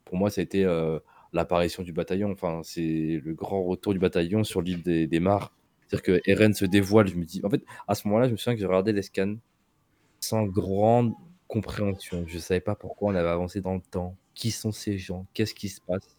[0.04, 0.64] pour moi, ça a été.
[0.64, 1.00] Euh,
[1.32, 2.30] l'apparition du bataillon.
[2.32, 5.20] Enfin, c'est le grand retour du bataillon sur l'île des, des.
[5.20, 7.08] C'est-à-dire que Eren se dévoile.
[7.08, 9.02] Je me dis, en fait, à ce moment-là, je me souviens que j'ai regardé les
[9.02, 9.36] scans
[10.20, 11.14] sans grande
[11.46, 12.24] compréhension.
[12.26, 14.16] Je ne savais pas pourquoi on avait avancé dans le temps.
[14.34, 15.26] Qui sont ces gens?
[15.34, 16.16] Qu'est-ce qui se passe?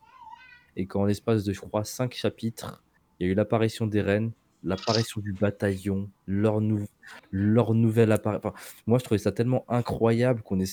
[0.75, 2.83] Et qu'en l'espace de, je crois, cinq chapitres,
[3.19, 4.31] il y a eu l'apparition d'Eren,
[4.63, 6.59] l'apparition du bataillon, leur,
[7.31, 8.53] leur nouvelle apparition.
[8.87, 10.65] moi, je trouvais ça tellement incroyable qu'on ait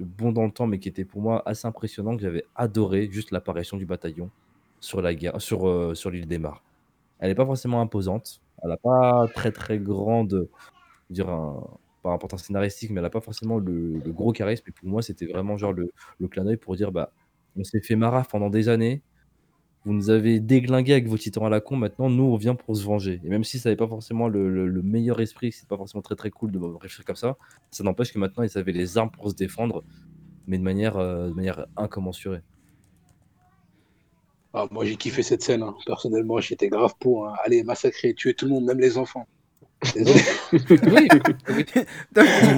[0.00, 3.30] bon dans le temps, mais qui était pour moi assez impressionnant, que j'avais adoré juste
[3.30, 4.30] l'apparition du bataillon
[4.80, 6.60] sur la guerre, sur, euh, sur l'île des Mars.
[7.20, 10.48] Elle n'est pas forcément imposante, elle n'a pas très très grande,
[11.10, 11.26] dire
[12.02, 14.64] par importance scénaristique, mais elle n'a pas forcément le, gros charisme.
[14.68, 15.90] Et pour moi, c'était vraiment genre le,
[16.20, 17.10] le clin d'œil pour dire bah,
[17.56, 19.02] on s'est fait maraf pendant des années.
[19.84, 21.76] Vous nous avez déglingué avec vos titans à la con.
[21.76, 23.20] Maintenant, nous, on vient pour se venger.
[23.22, 26.30] Et même si ça n'avait pas forcément le, meilleur esprit, c'est pas forcément très très
[26.30, 27.36] cool de réfléchir comme ça,
[27.70, 29.84] ça n'empêche que maintenant, ils avaient les armes pour se défendre,
[30.46, 32.40] mais de manière, euh, de manière incommensurée.
[34.54, 35.62] Ah, moi, j'ai kiffé cette scène.
[35.62, 35.74] Hein.
[35.84, 37.28] Personnellement, j'étais grave pour.
[37.28, 37.34] Hein.
[37.44, 39.26] Aller massacrer, tuer tout le monde, même les enfants.
[39.94, 40.20] Désolé.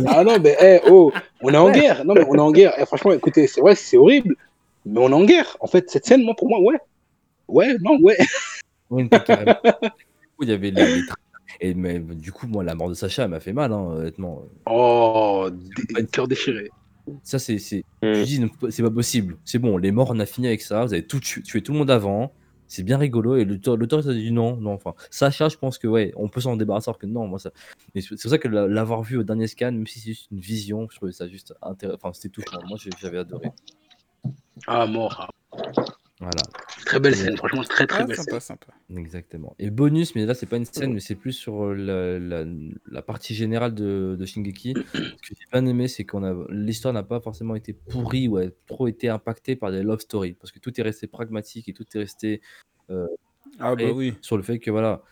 [0.07, 1.11] ah non, mais hey, oh,
[1.41, 2.05] on est en guerre.
[2.05, 2.75] Non, mais on est en guerre.
[2.79, 4.37] Eh, franchement, écoutez, c'est vrai, c'est horrible,
[4.85, 5.57] mais on est en guerre.
[5.59, 6.79] En fait, cette scène, moi, pour moi, ouais.
[7.49, 8.19] Ouais, non, ouais.
[8.91, 9.09] Oui,
[10.41, 11.03] Il y avait les,
[11.61, 14.45] Et mais, du coup, moi, la mort de Sacha m'a fait mal, hein, honnêtement.
[14.67, 15.49] Oh,
[15.99, 16.71] un cœur déchiré.
[17.23, 17.59] Ça, c'est.
[17.59, 17.85] c'est...
[18.03, 18.49] Mm.
[18.71, 19.39] c'est pas possible.
[19.45, 20.85] C'est bon, les morts, on a fini avec ça.
[20.85, 22.33] Vous avez tout tué, tué tout le monde avant.
[22.69, 23.37] C'est bien rigolo.
[23.37, 24.73] Et l'auteur, a dit non, non.
[24.73, 27.51] Enfin, Sacha, je pense que, ouais, on peut s'en débarrasser alors que non, moi, ça.
[27.95, 30.89] c'est pour ça que l'avoir vu au dernier scan, même si c'est juste une vision,
[30.91, 31.99] je trouvais ça juste intéressant.
[32.01, 32.59] Enfin, c'était touchant.
[32.69, 33.51] Moi, j'avais adoré.
[34.67, 35.29] Ah, mort.
[36.21, 36.43] Voilà.
[36.87, 38.73] Très belle scène, franchement, très très belle sympa, Sympa.
[38.97, 39.55] Exactement.
[39.59, 43.35] Et bonus, mais là, c'est pas une scène, mais c'est plus sur la, la, partie
[43.35, 44.75] générale de, de Shingeki.
[44.95, 48.39] Ce que j'ai bien aimé, c'est qu'on a l'histoire n'a pas forcément été pourrie ou
[48.39, 51.75] a trop été impactée par des love stories, parce que tout est resté pragmatique et
[51.75, 52.41] tout est resté
[52.89, 53.07] euh,
[53.59, 54.15] ah bah oui.
[54.23, 55.03] sur le fait que voilà,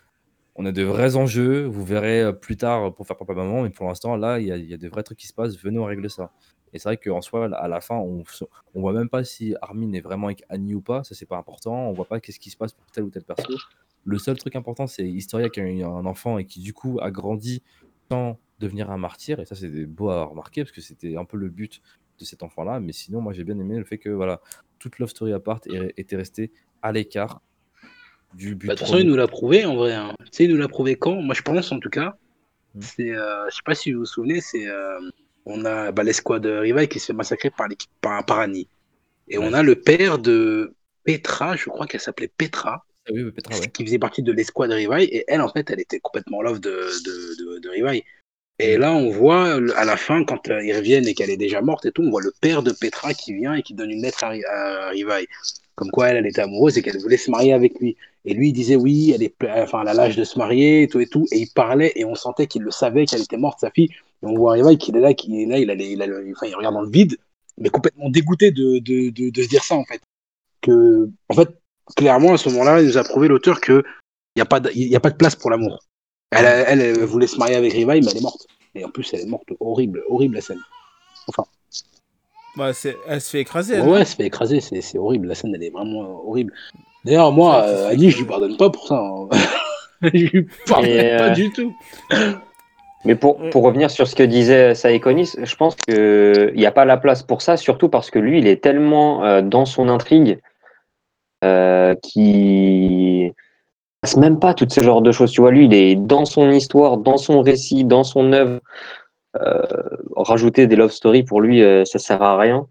[0.55, 1.65] on a de vrais enjeux.
[1.65, 4.53] Vous verrez euh, plus tard pour faire papa maman, mais pour l'instant, là, il y,
[4.53, 5.57] a, y a de vrais trucs qui se passent.
[5.59, 6.33] Venez on régler ça.
[6.75, 8.25] Et c'est vrai qu'en soi, à la fin, on
[8.75, 11.05] ne voit même pas si Armin est vraiment avec Annie ou pas.
[11.05, 11.89] Ça, c'est pas important.
[11.89, 13.55] On voit pas qu'est-ce qui se passe pour tel ou tel perso.
[14.05, 16.99] Le seul truc important, c'est Historia qui a eu un enfant et qui, du coup,
[17.01, 17.63] a grandi
[18.11, 19.39] sans devenir un martyr.
[19.39, 21.81] Et ça, c'est beau à remarquer parce que c'était un peu le but
[22.19, 22.81] de cet enfant-là.
[22.81, 24.41] Mais sinon, moi, j'ai bien aimé le fait que voilà,
[24.81, 25.61] toute Love Story à part
[25.97, 26.51] était restée
[26.83, 27.41] à l'écart
[28.35, 28.67] du but.
[28.67, 29.95] Bah, de toute façon, il nous l'a prouvé en vrai.
[29.95, 30.13] Hein.
[30.25, 31.23] Tu sais, il nous l'a prouvé quand?
[31.23, 32.17] Moi, je pense en tout cas.
[32.75, 32.81] Hmm.
[32.81, 34.67] C'est, euh, je sais pas si vous vous souvenez, c'est.
[34.67, 34.99] Euh,
[35.47, 38.69] on a bah, l'escouade Rival qui se fait massacrer par l'équipe par, par Annie.
[39.29, 40.75] Et on a le père de
[41.05, 45.03] Petra, je crois qu'elle s'appelait Petra, ah oui, Petra qui faisait partie de l'escouade Rival.
[45.03, 48.03] Et elle, en fait, elle était complètement love de, de, de, de
[48.59, 51.61] Et là, on voit à la fin, quand euh, ils reviennent et qu'elle est déjà
[51.61, 54.03] morte et tout, on voit le père de Petra qui vient et qui donne une
[54.03, 54.93] lettre à, à
[55.75, 57.97] Comme quoi, elle, elle était amoureuse et qu'elle voulait se marier avec lui.
[58.25, 60.89] Et lui, il disait oui, elle est, enfin, elle a l'âge de se marier et
[60.89, 61.27] tout et tout.
[61.31, 63.91] Et il parlait et on sentait qu'il le savait qu'elle était morte, sa fille
[64.25, 66.75] on voit Rival qui est là, qui est là, il, a, il, enfin, il regarde
[66.75, 67.17] dans le vide,
[67.59, 70.01] mais complètement dégoûté de, de, de, se dire ça, en fait.
[70.61, 71.51] Que, en fait,
[71.97, 73.83] clairement, à ce moment-là, il nous a prouvé l'auteur qu'il
[74.37, 75.85] n'y a, pas de, a pas de place pour l'amour.
[76.31, 78.47] Elle, elle, voulait se marier avec Rival, mais elle est morte.
[78.75, 79.49] Et en plus, elle est morte.
[79.61, 80.61] Horrible, horrible la scène.
[81.29, 81.45] Enfin.
[82.57, 82.73] Bah,
[83.09, 83.81] elle se fait écraser.
[83.81, 85.29] Ouais, elle se fait écraser, c'est horrible.
[85.29, 86.53] La scène, elle est vraiment horrible.
[87.05, 88.99] D'ailleurs, moi, Ali, je lui pardonne pas pour ça.
[88.99, 89.29] Hein.
[90.03, 91.75] je lui pardonne pas euh, du tout.
[93.05, 96.85] Mais pour, pour revenir sur ce que disait Saïkonis, je pense qu'il n'y a pas
[96.85, 100.39] la place pour ça, surtout parce que lui, il est tellement euh, dans son intrigue
[101.45, 103.33] euh, qu'il
[104.01, 105.33] passe même pas toutes ces genres de choses.
[105.33, 108.61] Tu vois, lui, il est dans son histoire, dans son récit, dans son œuvre.
[109.37, 109.63] Euh,
[110.17, 112.67] rajouter des love stories, pour lui, euh, ça sert à rien.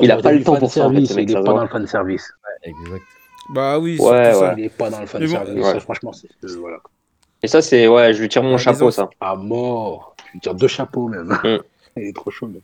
[0.00, 0.88] il n'a pas le temps pour ça.
[0.92, 2.32] il n'est pas dans le fan service.
[2.62, 3.02] exact.
[3.50, 4.54] Bah oui, ouais, ça.
[4.56, 5.82] il n'est pas dans le fan service.
[5.82, 6.28] franchement, c'est.
[6.56, 6.78] voilà.
[7.44, 7.86] Et ça, c'est.
[7.86, 9.10] Ouais, je lui tire mon chapeau, ça.
[9.20, 10.16] À mort.
[10.28, 11.26] Je lui tire deux chapeaux, même.
[11.44, 11.58] Mm.
[11.98, 12.62] Il est trop chaud, même.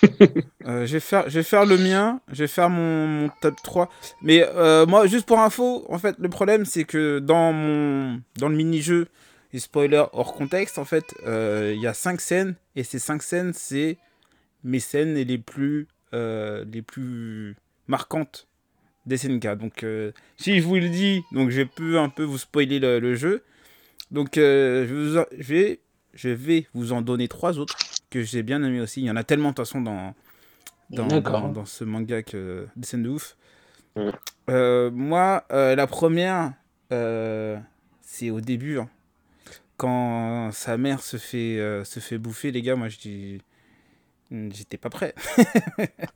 [0.66, 3.88] Euh, je, vais faire, je vais faire le mien, je vais faire mon, top 3.
[4.20, 8.50] Mais euh, moi, juste pour info, en fait, le problème, c'est que dans, mon, dans
[8.50, 9.08] le mini-jeu,
[9.54, 13.22] et spoiler hors contexte, en fait, euh, il y a 5 scènes, et ces 5
[13.22, 13.96] scènes, c'est
[14.62, 17.56] mes scènes les plus, les plus
[17.86, 18.47] marquantes
[19.16, 19.56] SNK.
[19.56, 23.14] Donc, euh, si je vous le dis, donc je peux un peu vous spoiler le,
[23.14, 23.44] jeu.
[24.10, 25.80] Donc, euh, je, vais,
[26.14, 27.76] je vais vous en donner trois autres
[28.10, 29.00] que j'ai bien aimé aussi.
[29.00, 30.14] Il y en a tellement de toute façon dans,
[30.90, 31.06] dans,
[31.50, 33.36] dans, ce manga que des scènes de ouf.
[34.48, 36.52] Euh, moi, la première,
[36.90, 38.78] c'est au début.
[38.78, 38.88] Hein.
[39.76, 43.40] quand sa mère se fait, se fait bouffer, les gars, moi je dis
[44.30, 45.14] j'étais pas prêt.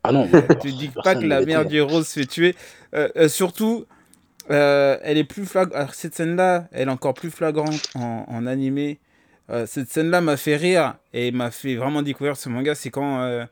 [0.05, 0.29] ah non.
[0.61, 2.55] tu dis pas que la mère du rose se fait tuer.
[2.95, 3.87] Euh, euh, surtout,
[4.51, 5.91] euh, elle est plus flagrante.
[5.95, 8.99] Cette scène-là, elle est encore plus flagrante en, en animé.
[9.67, 12.75] cette scène-là m'a fait rire et m'a fait vraiment découvrir ce manga.
[12.75, 13.47] C'est quand,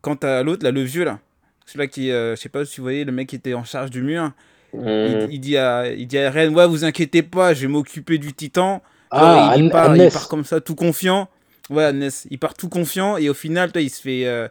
[0.00, 1.18] quand t'as l'autre, là, le vieux, là.
[1.66, 4.02] Celui-là qui, je sais pas si vous voyez, le mec qui était en charge du
[4.02, 4.32] mur.
[4.74, 5.38] Il, hmm.
[5.38, 8.82] dit à, il dit à Ren, ouais, vous inquiétez pas, je vais m'occuper du titan.
[9.10, 11.28] Ah, il, part, il part comme ça, tout confiant.
[11.70, 14.26] Ouais, Ness, il part tout confiant et au final, toi, il se fait.
[14.26, 14.48] Euh,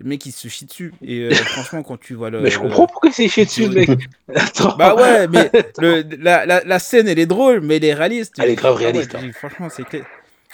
[0.00, 0.92] le mec, il se chie dessus.
[1.02, 2.40] Et euh, franchement, quand tu vois le.
[2.40, 3.90] Mais je comprends pourquoi il s'est chié dessus, le mec.
[4.78, 8.34] Bah ouais, mais le, la, la, la, scène, elle est drôle, mais elle est réaliste.
[8.38, 9.14] Elle est grave réaliste.
[9.14, 9.30] Hein.
[9.32, 10.04] Franchement, c'est clair.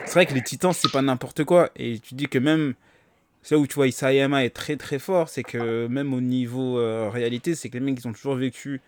[0.04, 1.70] c'est vrai que les titans, c'est pas n'importe quoi.
[1.76, 2.74] Et tu dis que même.
[3.42, 6.78] C'est là où tu vois Isayama est très très fort, c'est que même au niveau
[6.78, 8.80] euh, réalité, c'est que les mecs ils ont toujours vécu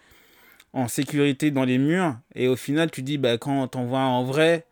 [0.73, 2.17] en sécurité dans les murs.
[2.35, 4.65] Et au final, tu dis, bah, quand t'en vois en vrai,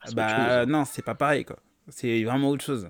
[0.00, 1.58] ah, bah non, c'est pas pareil quoi.
[1.90, 2.88] C'est vraiment autre chose.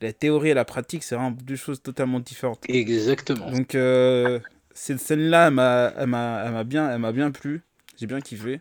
[0.00, 2.58] La théorie et la pratique, c'est vraiment deux choses totalement différentes.
[2.68, 3.50] Exactement.
[3.50, 4.40] Donc, euh,
[4.74, 5.46] cette scène-là,
[5.96, 7.62] elle m'a bien, bien plu.
[7.98, 8.60] J'ai bien kiffé.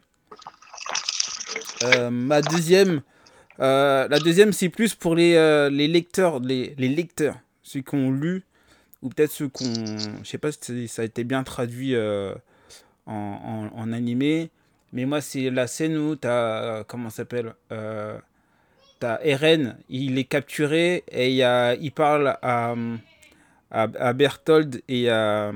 [1.83, 3.01] Euh, ma deuxième,
[3.59, 7.95] euh, la deuxième, c'est plus pour les, euh, les lecteurs, les, les, lecteurs, ceux qui
[7.95, 8.43] ont lu,
[9.01, 9.97] ou peut-être ceux qui ont.
[10.23, 12.35] Je sais pas si ça a été bien traduit en,
[13.07, 14.51] en, en, animé,
[14.93, 16.83] mais moi, c'est la scène où tu as.
[16.87, 17.53] Comment ça s'appelle
[19.01, 22.75] T'as Eren, il est capturé et il, a, il parle à,
[23.71, 25.51] à, à Berthold et à.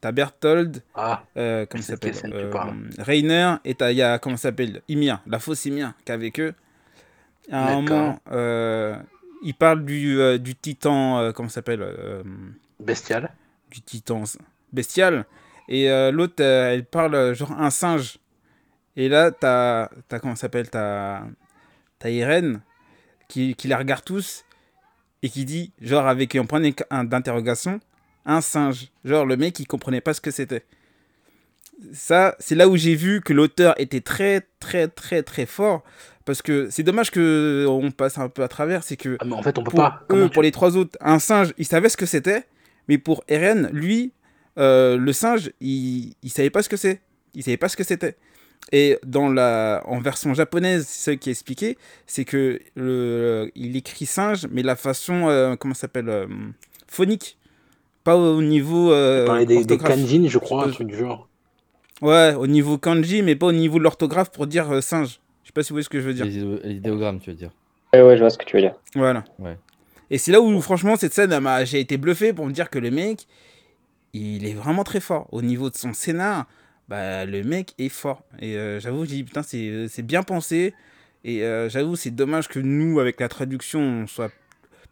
[0.00, 2.50] T'as Berthold, ah, euh, comment s'appelle euh,
[2.98, 6.54] Rainer, et il y a, comment ça s'appelle Ymir, la fausse Ymir, qui avec eux.
[7.52, 8.96] À un moment, euh,
[9.44, 11.86] il parle du, euh, du titan, euh, comment ça s'appelle
[12.80, 13.30] Bestial.
[13.70, 14.24] Du titan
[14.72, 15.24] bestial.
[15.68, 18.18] Et l'autre, elle parle genre un singe.
[18.96, 21.22] Et là, t'as, as, comment ça s'appelle T'as,
[22.02, 22.60] as Irène
[23.32, 24.44] qui, qui les regarde tous
[25.22, 27.80] et qui dit, genre avec un point d'interrogation,
[28.26, 28.88] un singe.
[29.04, 30.64] Genre, le mec, il comprenait pas ce que c'était.
[31.94, 35.82] Ça, c'est là où j'ai vu que l'auteur était très, très, très, très fort.
[36.26, 38.84] Parce que c'est dommage que on passe un peu à travers.
[38.84, 39.16] C'est que.
[39.18, 40.04] Ah, mais en fait, on peut pour pas.
[40.10, 42.44] Eux, pour les trois autres, un singe, il savait ce que c'était.
[42.86, 44.12] Mais pour Eren, lui,
[44.58, 47.00] euh, le singe, il, il savait pas ce que c'est.
[47.34, 48.16] Il savait pas ce que c'était.
[48.70, 54.06] Et dans la, en version japonaise, ce qui est expliqué, c'est que le, il écrit
[54.06, 56.26] singe, mais la façon, euh, comment ça s'appelle, euh,
[56.86, 57.36] phonique.
[58.04, 58.92] Pas au niveau.
[58.92, 61.28] Euh, des, des kanji, je crois, un truc du genre.
[62.00, 65.20] Ouais, au niveau kanji, mais pas au niveau de l'orthographe pour dire euh, singe.
[65.42, 66.24] Je sais pas si vous voyez ce que je veux dire.
[66.24, 67.50] Les idéogrammes, tu veux dire.
[67.92, 68.74] Ouais, ouais, je vois ce que tu veux dire.
[68.94, 69.22] Voilà.
[69.38, 69.56] Ouais.
[70.10, 72.90] Et c'est là où, franchement, cette scène, j'ai été bluffé pour me dire que le
[72.90, 73.26] mec,
[74.12, 75.28] il est vraiment très fort.
[75.30, 76.46] Au niveau de son scénar,
[76.88, 78.22] bah, le mec est fort.
[78.40, 80.74] Et euh, j'avoue, j'ai dit, putain, c'est bien pensé.
[81.24, 84.30] Et euh, j'avoue, c'est dommage que nous, avec la traduction, on soit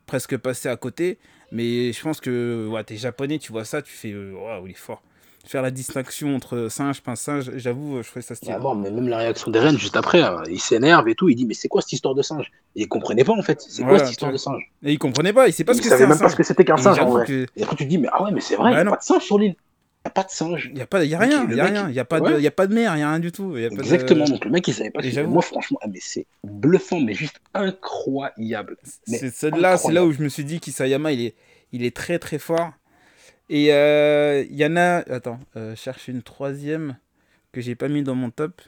[0.06, 1.18] presque passé à côté.
[1.52, 4.70] Mais je pense que ouais, t'es japonais, tu vois ça, tu fais euh, waouh, il
[4.70, 5.02] est fort.
[5.44, 8.52] Faire la distinction entre singe, pas singe, j'avoue, je ferais ça stylé.
[8.54, 11.34] Ah bon, mais même la réaction d'Eren juste après, hein, il s'énerve et tout, il
[11.34, 12.52] dit mais c'est quoi cette histoire de singe?
[12.76, 14.70] Et il comprenait pas en fait, c'est quoi cette histoire de singe?
[14.84, 15.86] Et il comprenait pas, il sait pas ce que.
[15.86, 17.24] Il savait même pas ce que c'était qu'un singe en vrai.
[17.24, 17.46] Que...
[17.56, 18.98] Et après tu te dis mais ah ouais, mais c'est vrai, il n'y a pas
[18.98, 19.56] de singe sur l'île.
[20.04, 20.68] N'y a pas de singe.
[20.70, 21.88] Il n'y a, pas, y a rien, il n'y a rien.
[21.88, 23.32] Il n'y a, pas de, y a pas de mer, il n'y a rien du
[23.32, 23.56] tout.
[23.56, 24.30] Y a Exactement, de...
[24.30, 25.02] donc le mec il savait pas.
[25.24, 28.78] Moi franchement, ah, mais c'est bluffant, mais juste incroyable.
[29.06, 31.34] C'est celle-là, c'est là où je me suis dit qu'Isayama il est
[31.72, 32.72] il est très très fort.
[33.48, 34.98] Et il euh, y en a.
[35.12, 36.96] Attends, euh, cherche une troisième
[37.52, 38.62] que j'ai pas mis dans mon top.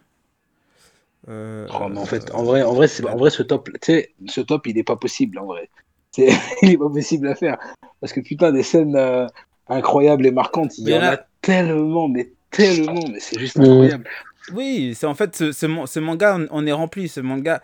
[1.29, 3.79] Euh, oh, mais en fait, en vrai, en vrai, c'est en vrai ce top, tu
[3.83, 5.71] sais, ce top, il est pas possible en vrai.
[6.19, 7.59] il est pas possible à faire
[8.01, 8.97] parce que putain des scènes
[9.73, 11.19] incroyables et marquantes, il y, en a...
[11.41, 14.05] tellement, mais tellement, mais c'est juste incroyable.
[14.53, 17.09] Oui, c'est en fait ce, ce, manga, on, est rempli.
[17.09, 17.63] Ce manga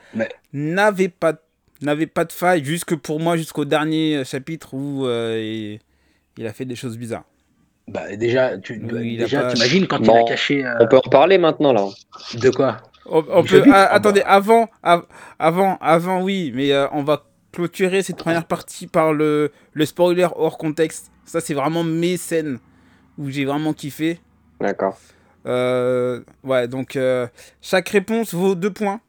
[0.53, 1.35] n'avait pas
[1.81, 5.79] n'avait pas de faille jusque pour moi jusqu'au dernier chapitre où euh,
[6.37, 7.25] il, a fait des choses bizarres.
[7.89, 10.65] Bah déjà, tu déjà, t'imagines quand il a caché.
[10.65, 11.87] Euh, on peut en parler maintenant là.
[12.35, 12.79] De quoi?
[13.11, 13.65] On, peut.
[13.73, 14.69] Ah, attendez, avant,
[15.39, 17.28] avant, avant, oui, mais euh, on va
[17.59, 21.11] clôturer cette première partie par le, le spoiler hors contexte.
[21.25, 22.61] Ça, c'est vraiment mes scènes
[23.19, 24.21] où j'ai vraiment kiffé.
[24.61, 24.97] D'accord.
[25.45, 26.97] ouais, donc
[27.61, 29.01] chaque réponse vaut deux points.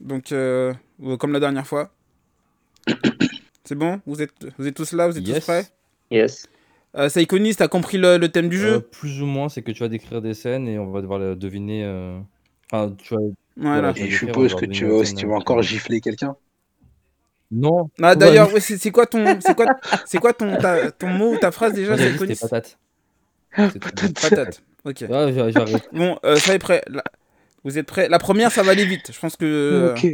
[0.00, 0.72] Donc, euh,
[1.18, 1.90] comme la dernière fois.
[3.64, 4.00] C'est bon?
[4.06, 5.08] Vous êtes, vous êtes tous là?
[5.08, 5.64] Vous êtes tous prêts?
[6.10, 6.46] Yes.
[6.96, 8.74] Euh, Saïkonis, t'as compris le, le, thème du jeu?
[8.74, 11.18] euh, Plus ou moins, c'est que tu vas décrire des scènes et on va devoir
[11.36, 11.84] deviner.
[11.84, 12.18] Euh...
[12.70, 13.20] Enfin, tu vas,
[13.56, 13.92] voilà.
[13.96, 16.36] Et je suppose que tu vas, tu vas encore gifler quelqu'un?
[17.50, 17.90] Non.
[18.02, 19.66] Ah, D'ailleurs, c'est quoi ton, c'est quoi,
[20.04, 22.78] c'est quoi ton, ta, ton mot ou ta phrase déjà, Saïkonis patate.
[23.56, 24.20] patate.
[24.20, 24.62] Patate.
[24.84, 25.04] Ok.
[25.10, 25.26] Ah,
[25.92, 26.82] bon, ça est prêt.
[27.64, 28.08] Vous êtes prêts?
[28.08, 29.10] La première, ça va aller vite.
[29.12, 29.44] Je pense que.
[29.44, 30.06] Euh, ok.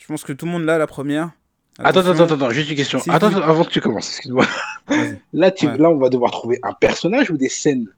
[0.00, 1.30] Je pense que tout le monde l'a la première.
[1.78, 3.00] Attends, attends, attends, juste une question.
[3.08, 4.46] attends, avant que tu commences, excuse-moi.
[5.32, 5.66] Là, tu...
[5.66, 7.88] là, on va devoir trouver un personnage ou des scènes?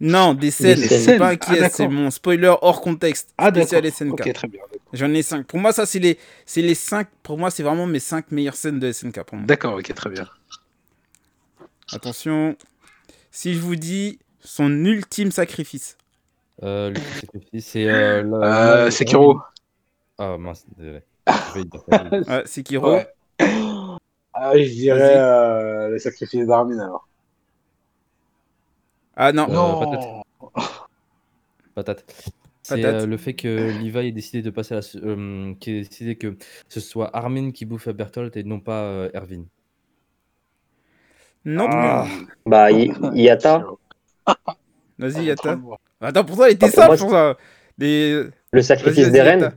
[0.00, 0.78] Non, des scènes.
[0.78, 3.34] C'est pas qui ah, c'est mon spoiler hors contexte.
[3.36, 4.12] Ah, spécial SNK.
[4.12, 4.60] Ok, très bien.
[4.94, 5.46] J'en ai 5.
[5.46, 7.06] Pour moi, ça, c'est les, c'est les 5.
[7.22, 9.20] Pour moi, c'est vraiment mes 5 meilleures scènes de SNK.
[9.44, 10.26] D'accord, ok, très bien.
[11.92, 12.56] Attention.
[13.30, 15.96] Si je vous dis son ultime sacrifice.
[16.62, 16.92] Euh,
[17.58, 19.40] c'est euh, euh, Sekiro.
[20.18, 21.00] Ah mince, désolé.
[22.28, 22.94] ouais, Sekiro.
[22.94, 23.08] Ouais.
[24.32, 27.08] Ah, je dirais euh, le sacrifice d'Armin alors.
[29.22, 29.48] Ah non.
[29.48, 29.80] non.
[29.80, 30.64] patate.
[31.74, 32.04] patate.
[32.62, 35.00] C'est euh, le fait que Levi ait décidé de passer à la.
[35.06, 39.10] Euh, qui ait décidé que ce soit Armin qui bouffe Bertolt et non pas euh,
[39.14, 39.44] Erwin.
[41.44, 42.06] Non ah.
[42.46, 43.66] Bah, Yata.
[44.98, 45.58] Vas-y, Yata.
[46.00, 47.36] Attends, pour toi, il était simple pour ça.
[47.78, 49.52] Le sacrifice d'Eren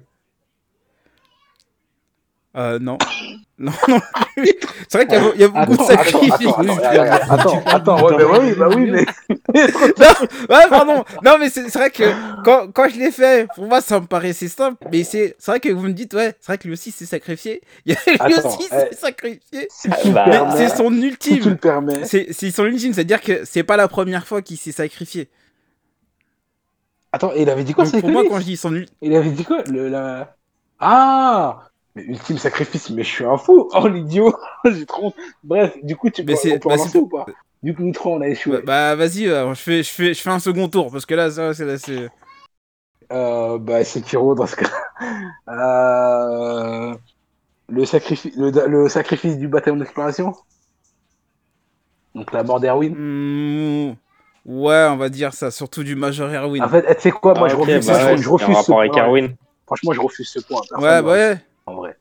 [2.56, 2.98] Euh, non.
[3.60, 4.00] Non, non.
[4.90, 6.48] C'est vrai qu'il y, a beaucoup de sacrifices.
[7.30, 9.06] Attends, attends, ouais, bah oui, bah oui, mais.
[9.54, 11.04] non, ouais, pardon.
[11.24, 12.04] Non, mais c'est vrai que
[12.44, 14.84] quand, quand je l'ai fait, pour moi, ça me paraissait simple.
[14.92, 17.62] Mais c'est vrai que vous me dites, ouais, c'est vrai que lui aussi s'est sacrifié.
[17.86, 17.96] Lui
[18.44, 19.68] aussi s'est eh, sacrifié.
[19.70, 21.36] C'est son ultime.
[21.36, 22.06] Si tu le permets.
[22.06, 25.30] C'est son ultime, c'est-à-dire que c'est pas la première fois qu'il s'est sacrifié.
[27.12, 28.96] Attends, il avait dit quoi Pour moi, quand je dis son ultime.
[29.04, 30.36] Il avait dit quoi le, la...
[30.80, 33.70] Ah mais ultime sacrifice, mais je suis un fou.
[33.74, 34.36] Oh l'idiot,
[34.66, 35.14] j'ai trop.
[35.44, 37.26] Bref, du coup, tu peux, on peut bah, ou pas?
[37.62, 38.58] Du coup, nous trois, on a échoué.
[38.58, 41.14] Bah, bah vas-y, euh, je, fais, je, fais, je fais un second tour parce que
[41.14, 41.78] là, ça, c'est.
[41.78, 42.10] c'est...
[43.12, 44.70] Euh, bah, c'est Kiro dans ce cas.
[45.50, 46.94] Euh,
[47.68, 50.34] le, sacrifice, le, sacrifice du bataillon d'exploration?
[52.16, 52.94] Donc la mort d'Erwin?
[52.96, 53.96] Mmh,
[54.46, 56.64] Ouais, on va dire ça, surtout du Major Erwin.
[56.64, 58.88] En fait, tu sais quoi, moi je refuse, bah, je refuse ce point.
[59.66, 60.62] Franchement, je refuse ce point.
[60.78, 61.98] Ouais, bah ouais en vrai.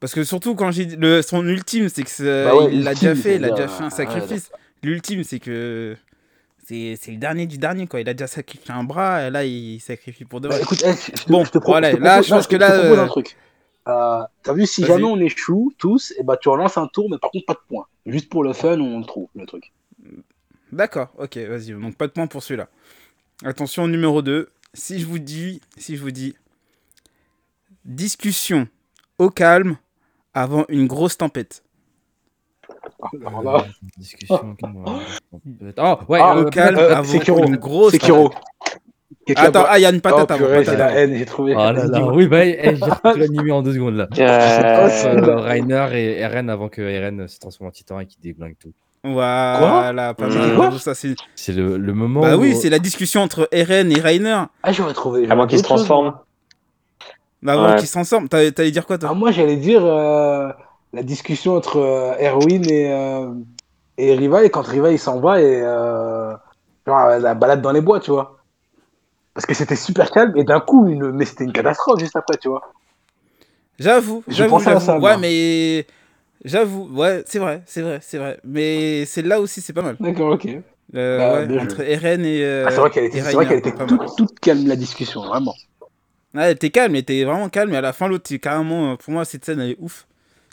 [0.00, 3.36] Parce que surtout quand j'ai le son ultime, c'est que bah il l'a déjà fait,
[3.36, 4.50] il a déjà fait un sacrifice.
[4.82, 5.96] L'ultime, c'est que
[6.66, 8.00] c'est le dernier du dernier quoi.
[8.00, 10.48] Il a déjà sacrifié un bras, et là il sacrifie pour deux.
[10.48, 12.72] Bah, écoute, eh, bon, je te voilà, là je pense que là.
[12.72, 12.98] Euh...
[12.98, 13.36] un truc.
[13.88, 16.88] Euh, T'as vu, si jamais on échoue tous, et eh bah ben, tu relances un
[16.88, 17.86] tour, mais par contre pas de points.
[18.04, 19.72] Juste pour le fun, on le trouve le truc.
[20.72, 21.70] D'accord, ok, vas-y.
[21.70, 22.68] Donc pas de points pour celui-là.
[23.44, 24.48] Attention numéro 2.
[24.74, 26.34] Si je vous dis, si je vous dis
[27.86, 28.66] Discussion
[29.16, 29.76] au calme
[30.34, 31.62] avant une grosse tempête.
[33.14, 33.58] Euh,
[33.96, 34.56] discussion
[35.78, 38.36] oh, ouais, ah, au calme euh, avant une grosse tempête.
[39.36, 40.64] Attends, ah, il y a une patate oh, avant.
[40.64, 41.54] C'est la haine, j'ai trouvé.
[41.54, 44.08] Oh là là, oui, bah, eh, j'ai réanimé en deux secondes là.
[44.18, 48.72] Euh, Rainer et Eren avant que Eren se transforme en titan et qu'il déglingue tout.
[49.04, 50.72] Voilà, pas mal.
[51.36, 52.22] C'est le, le, moment.
[52.22, 54.42] Bah oui, c'est la discussion entre Eren et Rainer.
[54.64, 55.30] Ah, j'aurais trouvé.
[55.30, 56.14] Avant qu'il se transforme.
[57.46, 57.76] Avant ouais.
[57.76, 58.28] qu'ils s'ensemble.
[58.28, 59.10] T'allais dire quoi, toi?
[59.12, 60.50] Ah, Moi, j'allais dire euh,
[60.92, 63.28] la discussion entre euh, Erwin et, euh,
[63.98, 65.60] et Riva, et quand Riva il s'en va, et
[66.86, 68.38] genre, la balade dans les bois, tu vois.
[69.34, 71.12] Parce que c'était super calme, et d'un coup, une...
[71.12, 72.62] mais c'était une catastrophe juste après, tu vois.
[73.78, 75.04] J'avoue, j'avoue, j'avoue.
[75.04, 75.86] Ouais, mais.
[76.44, 78.38] J'avoue, ouais, c'est vrai, c'est vrai, c'est vrai.
[78.44, 79.96] Mais c'est là aussi, c'est pas mal.
[79.98, 80.46] D'accord, ok.
[80.92, 82.64] Bah, ouais, entre Eren et.
[82.64, 85.54] Ah, c'est vrai qu'elle était, était toute, toute calme, la discussion, vraiment.
[86.36, 87.72] Ouais, t'es calme, mais t'es vraiment calme.
[87.72, 88.92] Et à la fin, l'autre, c'est carrément.
[88.92, 90.06] Euh, pour moi, cette scène, elle est ouf.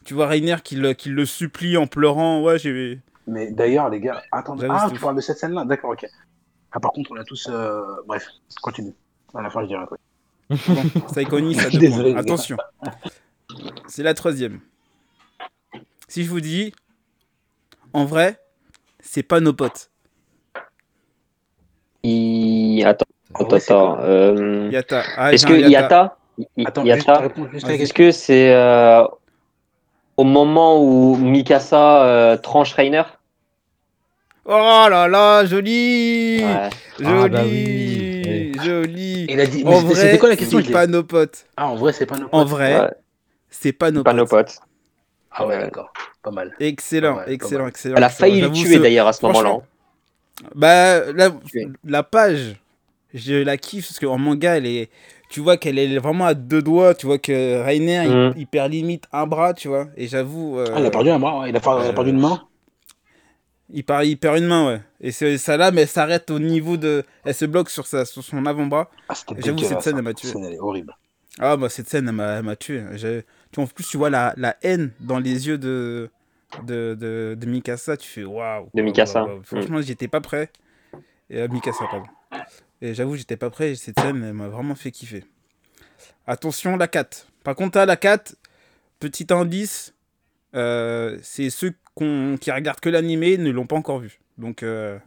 [0.05, 2.41] Tu vois Rainer qui le, qui le supplie en pleurant.
[2.41, 2.99] Ouais, j'ai.
[3.27, 4.67] Mais d'ailleurs, les gars, attendez.
[4.69, 6.05] Ah, tu parles de cette scène-là D'accord, ok.
[6.71, 7.49] Ah, par contre, on a tous.
[7.49, 7.81] Euh...
[8.07, 8.25] Bref,
[8.61, 8.93] continue.
[9.33, 9.97] À la fin, je dirai après.
[10.49, 12.57] Bon, ça Désolé, Attention.
[13.87, 14.59] C'est la troisième.
[16.07, 16.73] Si je vous dis.
[17.91, 18.39] En vrai,
[18.99, 19.91] c'est pas nos potes.
[22.03, 22.83] Il...
[22.85, 23.05] Attends.
[23.35, 24.69] Attends, euh...
[24.71, 25.03] Yata.
[25.17, 26.17] Ah, est-ce que Yata,
[26.65, 27.29] Attends, Yata
[27.69, 29.03] est-ce que c'est euh,
[30.17, 33.03] au moment où Mikasa euh, tranche Rainer
[34.45, 34.51] Oh
[34.89, 36.69] là là, joli ouais.
[36.99, 40.71] Joli ah bah oui, Joli Il a dit, en vrai, c'était quoi la question C'est
[40.71, 41.45] pas nos potes.
[41.55, 42.33] Ah, en vrai, c'est pas nos potes.
[42.33, 42.89] En vrai, ouais.
[43.49, 44.19] c'est pas nos pas potes.
[44.19, 44.57] nos potes.
[45.31, 45.93] Ah ouais, d'accord.
[46.21, 46.53] Pas mal.
[46.59, 47.69] Excellent, pas mal, excellent, mal.
[47.69, 47.95] excellent.
[47.95, 49.59] Elle a failli le tuer d'ailleurs à ce moment-là.
[50.55, 51.29] Bah, la,
[51.85, 52.55] la page
[53.13, 54.89] je la kiffe parce qu'en manga, elle est,
[55.29, 56.93] tu vois qu'elle est vraiment à deux doigts.
[56.93, 58.47] Tu vois que Rainer, il, mm.
[58.47, 59.87] perd limite un bras, tu vois.
[59.97, 60.59] Et j'avoue.
[60.59, 62.43] Euh, ah, il a perdu un bras, il, a, perdu une main.
[63.69, 64.81] Il, part, il perd une main, ouais.
[65.01, 67.03] Et c'est ça là, mais elle s'arrête au niveau de.
[67.25, 68.89] Elle se bloque sur, sa, sur son avant-bras.
[69.09, 70.29] Ah, j'avoue, cette scène, elle m'a tué.
[70.35, 70.95] elle est horrible.
[71.39, 72.83] Ah, bah, cette scène, elle m'a tué.
[73.51, 76.09] Tu, en plus, tu vois la, la haine dans les yeux de,
[76.63, 77.97] de, de, de Mikasa.
[77.97, 78.67] Tu fais waouh.
[78.73, 79.25] De Mikasa.
[79.43, 80.49] Franchement, j'étais pas prêt.
[81.29, 82.05] Et, euh, Mikasa, pardon.
[82.83, 83.75] Et j'avoue, j'étais pas prêt.
[83.75, 85.23] Cette scène m'a vraiment fait kiffer.
[86.27, 87.27] Attention, la 4.
[87.45, 88.35] Par contre, à la 4,
[88.99, 89.93] petit indice,
[90.53, 94.19] euh, c'est ceux qui regardent que l'animé ne l'ont pas encore vu.
[94.37, 94.99] Donc, euh,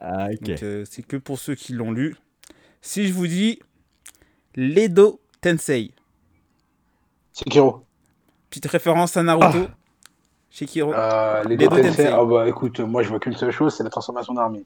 [0.00, 0.28] ah,
[0.62, 2.14] euh, c'est que pour ceux qui l'ont lu.
[2.80, 3.58] Si je vous dis
[4.54, 5.90] Ledo Tensei.
[7.32, 7.84] Sekiro.
[8.50, 9.66] Petite référence à Naruto.
[9.68, 9.76] Ah.
[10.48, 10.92] Sekiro.
[11.48, 12.06] Ledo, Tensei.
[12.06, 14.64] Ah bah écoute, moi je vois qu'une seule chose, c'est la transformation d'armée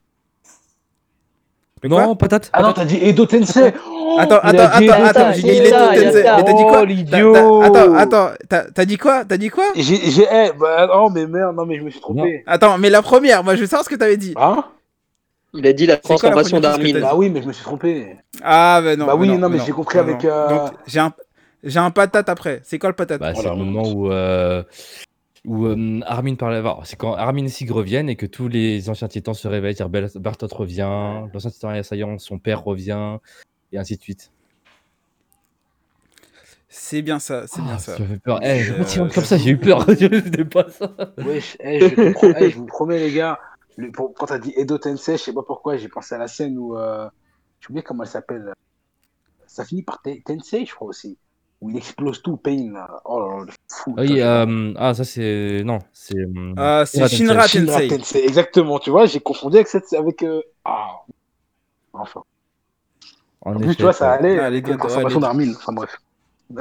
[1.88, 2.50] non, patate.
[2.52, 3.72] Ah non, t'as dit Edo Tensei.
[3.86, 6.22] Oh, attends, attends, attends, attends, j'ai dit Edo Tensei.
[6.24, 8.30] Mais t'as dit quoi oh, l'idiot Attends, attends,
[8.74, 9.24] t'as dit quoi?
[9.24, 9.64] T'as dit quoi?
[9.76, 12.42] J'ai, j'ai, eh, bah, non, mais merde, non, mais je me suis trompé.
[12.46, 14.34] Attends, mais la première, moi, je veux savoir ce que t'avais dit.
[14.36, 14.64] Hein?
[15.54, 17.00] Il a dit la transformation d'Armin.
[17.00, 18.16] Bah oui, mais je me suis trompé.
[18.42, 19.06] Ah, ben non.
[19.06, 20.24] Bah oui, non, non, mais j'ai compris avec.
[20.24, 20.66] Euh...
[20.86, 21.12] J'ai un,
[21.62, 22.60] j'ai un patate après.
[22.64, 23.20] C'est quoi le patate?
[23.20, 24.64] Bah, C'est un moment où, euh,
[25.44, 26.62] où euh, Armin parlait.
[26.84, 29.76] C'est quand Armin et Sig reviennent et que tous les anciens titans se réveillent.
[30.16, 33.18] Bartot revient, l'ancien titan assaillant, son père revient,
[33.72, 34.30] et ainsi de suite.
[36.68, 37.96] C'est bien ça, c'est bien ah, ça.
[37.96, 38.40] Ça fait peur.
[38.42, 39.08] Eh, euh...
[39.14, 39.80] comme ça, j'ai eu peur.
[39.88, 40.92] je pas ça.
[41.18, 43.38] Wesh, eh, je, eh, je, vous promets, les gars,
[43.76, 46.26] le, pour, quand t'as dit Edo Tensei, je sais pas pourquoi, j'ai pensé à la
[46.26, 46.76] scène où.
[46.76, 47.08] Euh,
[47.60, 48.52] j'ai oublié comment elle s'appelle.
[49.46, 51.16] Ça finit par Tensei, je crois aussi
[51.64, 52.74] où il explose tout, Pain.
[53.06, 53.42] Oh
[53.72, 53.94] fou.
[53.96, 55.62] Oui, euh, ah, ça c'est.
[55.64, 56.26] Non, c'est.
[56.58, 57.58] Ah, c'est Shinra Tensei.
[57.60, 58.22] Shinra Tensei.
[58.22, 59.90] Exactement, tu vois, j'ai confondu avec cette.
[59.94, 60.42] Avec, euh...
[60.66, 61.00] Ah.
[61.94, 62.22] Enfin.
[63.40, 65.54] En, en plus, tu vois, ça allait ah, avec la transformation d'Armin.
[65.56, 65.98] Enfin, bref.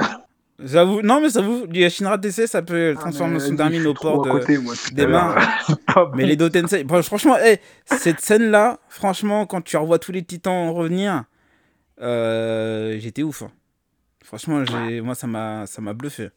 [0.60, 4.30] J'avoue, non, mais j'avoue, du Shinra Tensei, ça peut transformer son d'Armin au port de...
[4.30, 5.34] côté, moi, des mains.
[6.14, 6.86] mais les deux Tensei.
[7.02, 11.24] Franchement, hey, cette scène-là, franchement, quand tu revois tous les titans revenir,
[12.00, 13.42] euh, j'étais ouf.
[13.42, 13.50] Hein.
[14.24, 14.64] Franchement,
[15.02, 16.30] moi, ça m'a, ça m'a bluffé.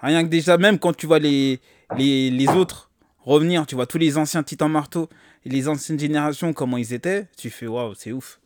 [0.00, 1.60] Rien que déjà, même quand tu vois les,
[1.96, 5.10] les, les autres revenir, tu vois tous les anciens titans marteaux
[5.44, 8.40] et les anciennes générations, comment ils étaient, tu fais waouh, c'est ouf.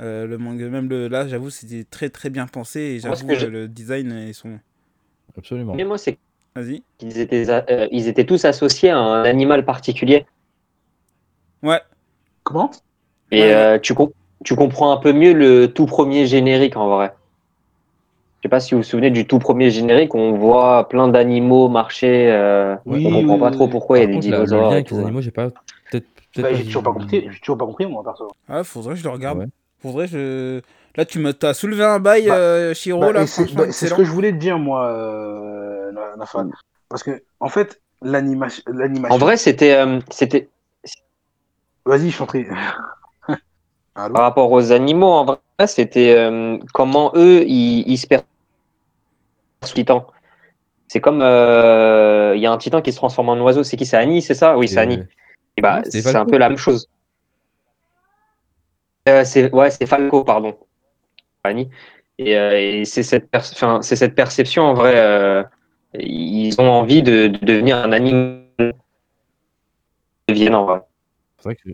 [0.00, 3.66] Euh, le manga, même le, là, j'avoue, c'était très très bien pensé et j'avoue, le
[3.66, 4.60] design et son.
[5.36, 5.74] Absolument.
[5.74, 6.18] Mais moi, c'est.
[6.54, 6.84] Vas-y.
[7.00, 10.24] Ils étaient, euh, ils étaient tous associés à un animal particulier.
[11.64, 11.80] Ouais.
[12.44, 12.70] Comment?
[13.32, 13.92] Et euh, tu,
[14.44, 17.12] tu comprends un peu mieux le tout premier générique en vrai.
[18.38, 21.68] Je sais pas si vous vous souvenez du tout premier générique, on voit plein d'animaux
[21.68, 22.30] marcher.
[22.30, 24.72] Euh, oui, on comprend pas trop pourquoi il y a des dinosaures.
[24.72, 25.48] avec les animaux, j'ai pas.
[25.90, 26.06] Peut-être.
[26.36, 27.28] Bah, j'ai toujours pas compris.
[27.30, 28.28] J'ai toujours pas compris moi perso.
[28.48, 29.48] Ah, faudrait que je le regarde.
[29.80, 30.60] Faudrait je.
[30.96, 33.00] Là, tu m'as soulevé un bail, bah, euh, Shiro.
[33.00, 36.50] Bah, là, c'est ce que je voulais te dire moi, euh, mm.
[36.88, 38.62] Parce que en fait, l'animation.
[39.08, 40.48] En vrai, c'était, euh, c'était.
[41.84, 42.46] Vas-y, je t'en prie.
[43.98, 48.06] Par rapport aux animaux, en vrai, c'était euh, comment eux, ils, ils se
[49.74, 50.06] titan.
[50.86, 53.64] C'est comme euh, il y a un titan qui se transforme en oiseau.
[53.64, 53.86] C'est qui?
[53.86, 54.56] C'est Annie, c'est ça?
[54.56, 55.00] Oui, c'est Annie.
[55.56, 56.88] Et bah, c'est un peu la même chose.
[59.08, 60.56] Euh, c'est ouais, c'est Falco, pardon.
[61.42, 61.68] Annie.
[62.18, 65.44] Et, et c'est cette, perception en vrai.
[65.94, 68.44] ils ont envie de, de, devenir un animal.
[70.28, 70.82] Deviennent en vrai.
[71.38, 71.70] C'est vrai que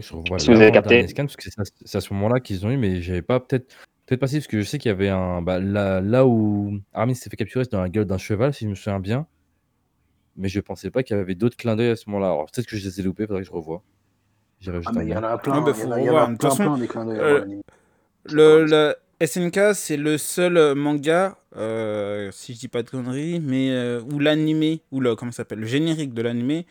[0.00, 1.06] que je revois si vous avez capté.
[1.08, 1.44] Scan, parce que
[1.84, 3.74] c'est à, ce moment-là qu'ils ont eu, mais j'avais pas peut-être
[4.06, 7.14] peut-être passé parce que je sais qu'il y avait un bah, là, là où Armin
[7.14, 9.26] s'est fait capturer, c'était dans la gueule d'un cheval, si je me souviens bien.
[10.36, 12.32] Mais je pensais pas qu'il y avait d'autres clins d'œil à ce moment-là.
[12.32, 13.82] Alors peut-être que je les ai loupés, faudrait que je revoie.
[14.66, 14.70] Ah,
[15.02, 15.58] il y en a plein.
[15.98, 17.18] Il y en a, plein, plein, des clins d'œil.
[17.18, 17.44] Euh,
[18.24, 23.70] le, le SNK, c'est le seul manga, euh, si je dis pas de conneries, mais
[23.70, 26.66] euh, où l'animé, ou le, comment s'appelle, le générique de l'animé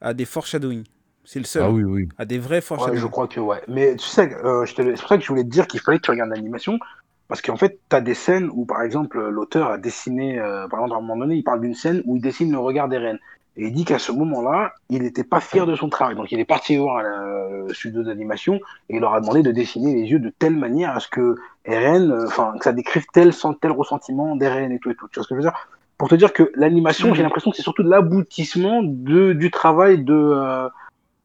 [0.00, 0.84] a des foreshadowing.
[1.32, 1.62] C'est le seul.
[1.64, 2.08] Ah oui, oui.
[2.18, 2.60] À des vrais.
[2.72, 3.62] Ouais, je crois que ouais.
[3.68, 6.02] Mais tu sais, euh, c'est pour ça que je voulais te dire qu'il fallait que
[6.02, 6.80] tu regardes l'animation.
[7.28, 10.80] Parce qu'en fait, tu as des scènes où, par exemple, l'auteur a dessiné, euh, par
[10.80, 12.98] exemple, à un moment donné, il parle d'une scène où il dessine le regard des
[12.98, 13.20] reines.
[13.56, 16.16] Et il dit qu'à ce moment-là, il n'était pas fier de son travail.
[16.16, 18.56] Donc il est parti voir le studio d'animation
[18.88, 21.36] et il leur a demandé de dessiner les yeux de telle manière à ce que
[21.64, 25.06] Eren, euh, enfin, que ça décrive tel, tel ressentiment d'Eren et tout et tout.
[25.06, 25.68] Tu vois ce que je veux dire?
[25.96, 30.70] Pour te dire que l'animation, j'ai l'impression que c'est surtout l'aboutissement du travail de,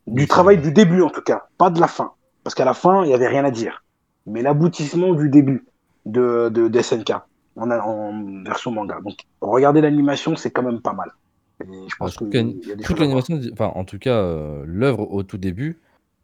[0.08, 2.12] du travail du début, en tout cas, pas de la fin.
[2.44, 3.84] Parce qu'à la fin, il n'y avait rien à dire.
[4.28, 5.66] Mais l'aboutissement du début
[6.06, 7.12] de, de, SNK
[7.56, 9.00] en, en, version manga.
[9.04, 11.12] Donc, regarder l'animation, c'est quand même pas mal.
[11.60, 15.78] je pense que toute l'animation, enfin, en tout cas, euh, l'œuvre au tout début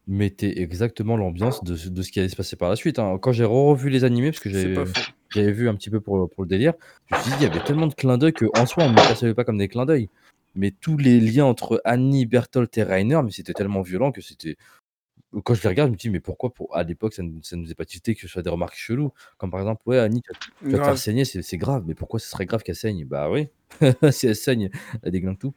[0.07, 2.99] mettait exactement l'ambiance de, de, ce qui allait se passer par la suite.
[2.99, 3.17] Hein.
[3.21, 4.49] Quand j'ai revu les animés, parce que
[5.29, 6.73] j'avais vu un petit peu pour, pour le délire,
[7.07, 8.95] je me suis dit, il y avait tellement de clins d'œil qu'en soi, on ne
[8.95, 10.09] percevait pas comme des clins d'œil
[10.55, 14.57] mais tous les liens entre Annie, Bertolt et Rainer, mais c'était tellement violent que c'était.
[15.45, 16.75] Quand je les regarde, je me dis, mais pourquoi pour...
[16.75, 19.13] à l'époque ça ne nous est pas tilté que ce soit des remarques cheloues?
[19.37, 22.27] Comme par exemple, ouais, Annie, tu vas, te faire saigner, c'est grave, mais pourquoi ce
[22.27, 23.05] serait grave qu'elle saigne?
[23.05, 23.47] Bah oui,
[24.11, 24.69] si elle saigne,
[25.03, 25.53] elle déglingue tout.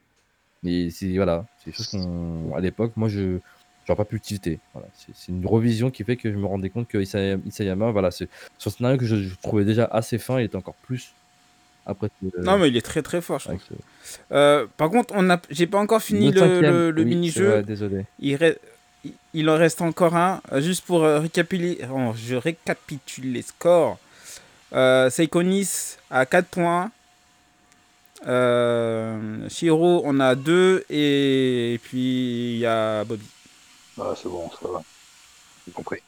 [0.63, 2.55] Mais c'est voilà, c'est des choses qu'on.
[2.55, 3.39] À l'époque, moi, je
[3.87, 4.59] n'aurais pas pu tilter.
[4.73, 4.87] Voilà.
[4.95, 8.69] C'est une revision qui fait que je me rendais compte que Isayama, voilà, c'est son
[8.69, 11.13] scénario que je, je, trouvais déjà assez fin, il était encore plus
[11.85, 12.09] après,
[12.39, 13.49] non, mais il est très très fort, je
[14.31, 15.39] euh, par contre, on a...
[15.49, 17.61] j'ai pas encore fini le, le, mini-jeu.
[17.63, 18.05] désolé.
[18.19, 18.37] Il,
[19.33, 20.41] il en reste encore un.
[20.51, 21.79] Euh, juste pour euh, récapituler,
[22.15, 23.97] je récapitule les scores.
[24.73, 26.91] Euh, Seikonis à 4 points.
[29.49, 30.85] Shiro, on a 2.
[30.89, 33.27] Et, puis il y a Bobby.
[33.99, 34.81] Ah, c'est bon, ça va.
[35.65, 36.01] J'ai compris.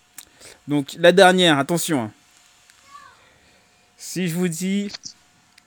[0.67, 2.03] Donc la dernière, attention.
[2.03, 2.11] Hein.
[3.97, 4.91] Si je vous dis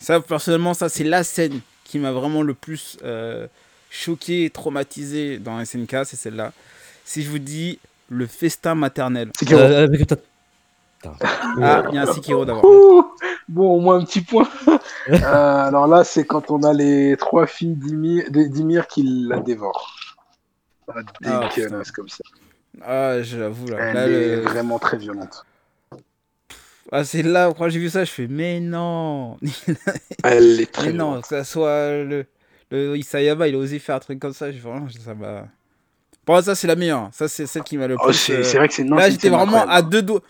[0.01, 3.46] ça, personnellement, ça, c'est la scène qui m'a vraiment le plus euh,
[3.90, 6.53] choqué, traumatisé dans SNK, c'est celle-là.
[7.05, 7.78] Si je vous dis
[8.09, 9.30] le festin maternel.
[9.51, 10.09] Euh, avec
[11.05, 12.64] Ah, il y a un Sekiro d'abord.
[13.48, 14.48] Bon, au moins un petit point.
[15.09, 19.96] Euh, alors là, c'est quand on a les trois filles d'Ymir qui la dévorent.
[20.88, 22.22] Ah, Ah, dégueulasse comme ça.
[22.82, 23.76] Ah, j'avoue là.
[23.80, 25.44] Elle Là, est le- vraiment très violente.
[26.93, 29.36] Ah, c'est là, quand j'ai vu ça, je fais, mais non
[30.24, 32.26] Elle est très Mais non, que ça soit le,
[32.70, 35.47] le Isayama, il a osé faire un truc comme ça, j'ai vraiment, ça m'a...
[36.24, 37.09] Pour moi, ça, c'est la meilleure.
[37.12, 38.14] Ça, c'est celle qui m'a le Oh, plus...
[38.14, 39.91] c'est euh, c'est vrai que c'est non, Là, c'est- j'étais vraiment à incroyable.
[39.91, 40.22] deux doigts.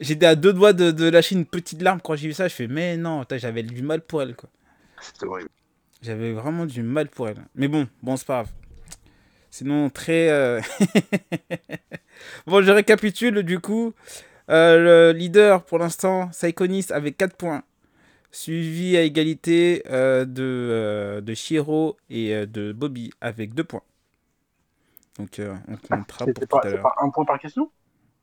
[0.00, 2.48] J'étais à deux doigts de, de lâcher une petite larme quand j'ai vu ça.
[2.48, 4.48] Je fais, mais non, putain, j'avais du mal pour elle, quoi.
[5.00, 5.50] C'était horrible.
[6.02, 7.36] J'avais vraiment du mal pour elle.
[7.54, 8.48] Mais bon, bon, c'est pas grave.
[9.50, 10.30] Sinon, très.
[10.30, 10.60] euh,
[12.46, 13.92] bon, je récapitule du coup.
[14.50, 17.62] Euh, le leader pour l'instant, Saikonis avec 4 points.
[18.32, 23.82] Suivi à égalité euh, de, euh, de Shiro et euh, de Bobby avec 2 points.
[25.18, 26.82] Donc, euh, on comptera pour pas, tout à c'est l'heure.
[26.82, 27.70] pas un point par question?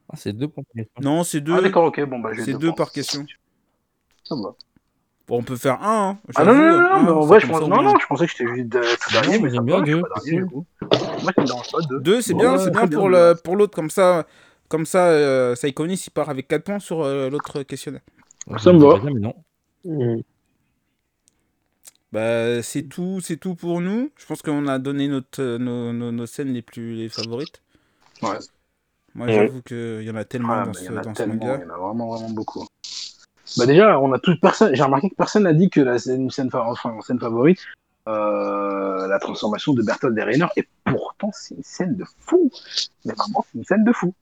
[0.09, 0.63] Ah, c'est deux points.
[1.01, 1.53] Non, c'est deux.
[1.57, 2.73] Ah d'accord, ok, bon bah c'est deux points.
[2.73, 3.25] par question.
[4.23, 4.55] Ça va.
[5.27, 6.11] Bon, on peut faire un.
[6.11, 7.99] hein, Ah non, non, non, non, un, mais en vrai, je pense, non, on- non,
[7.99, 10.01] je pensais que j'étais juste de, tout dernier, mais j'aime bien deux.
[10.01, 11.99] Moi, ça me dérange pas, deux.
[11.99, 13.33] Deux, c'est bien, c'est bien pour, bien.
[13.33, 13.75] le, pour l'autre.
[13.75, 14.25] Comme ça,
[14.69, 18.01] comme ça euh, Saikonis, il part avec 4 points sur euh, l'autre questionnaire.
[18.57, 18.99] Ça me va.
[19.11, 19.33] Non.
[19.83, 20.21] Mm.
[22.11, 24.11] Bah, c'est tout, c'est tout pour nous.
[24.17, 27.61] Je pense qu'on a donné notre, euh, nos, nos, nos scènes les plus les favorites.
[28.21, 28.37] Ouais.
[29.13, 31.17] Moi, j'avoue qu'il y en a tellement Ah, dans, ce, y en a dans ce
[31.17, 31.55] tellement, manga.
[31.57, 32.65] il y en a vraiment, vraiment beaucoup.
[33.57, 34.75] Bah déjà, on a toute personne.
[34.75, 37.59] J'ai remarqué que personne n'a dit que la scène, scène, fa- enfin, scène favorite,
[38.07, 42.51] euh, la transformation de Bertolt et Rainer, et pourtant c'est une scène de fou.
[43.05, 44.13] Mais vraiment, c'est une scène de fou.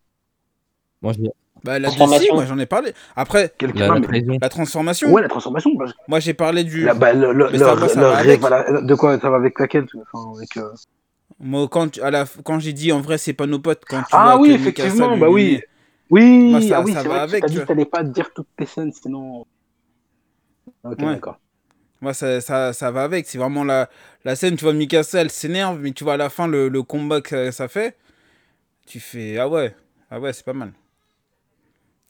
[1.05, 1.19] Moi, je
[1.63, 2.33] Bah, la Transformation.
[2.33, 2.93] DC, moi, j'en ai parlé.
[3.15, 4.37] Après, la, non, la mais- trahison.
[4.41, 5.75] la transformation, ouais, la transformation.
[5.77, 6.83] parce moi, j'ai parlé du.
[6.83, 8.39] la- bah, le, le, Mais le- ça va, ça le va ré- avec.
[8.41, 10.69] voilà, de quoi ça va avec laquelle enfin, avec, euh,
[11.39, 13.99] Moi, quand, tu- à la, quand j'ai dit en vrai, c'est pas nos potes, quand
[14.01, 15.61] tu Ah vois oui, effectivement, lui- bah oui.
[16.11, 18.47] Oui, ça- ah oui, ça c'est va avec, tu dit que t'allais pas dire toutes
[18.57, 19.45] tes scènes, sinon.
[20.83, 21.05] Ok, Ouais.
[21.15, 21.39] d'accord.
[22.01, 23.25] Moi, ça, ça, ça va avec.
[23.27, 23.89] C'est vraiment la,
[24.23, 26.83] la scène, tu vois, Mikasa, elle s'énerve, mais tu vois à la fin le, le
[26.83, 27.95] combat que ça fait.
[28.85, 29.73] Tu fais, ah ouais,
[30.11, 30.73] ah ouais, c'est pas mal.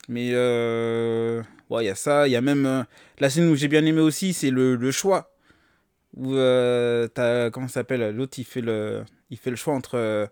[0.07, 2.27] Mais, euh, ouais, il y a ça.
[2.27, 2.83] Il y a même euh,
[3.19, 5.31] la scène où j'ai bien aimé aussi, c'est le, le choix.
[6.15, 10.29] Où euh, t'as, comment ça s'appelle L'autre, il, fait le- il fait le choix entre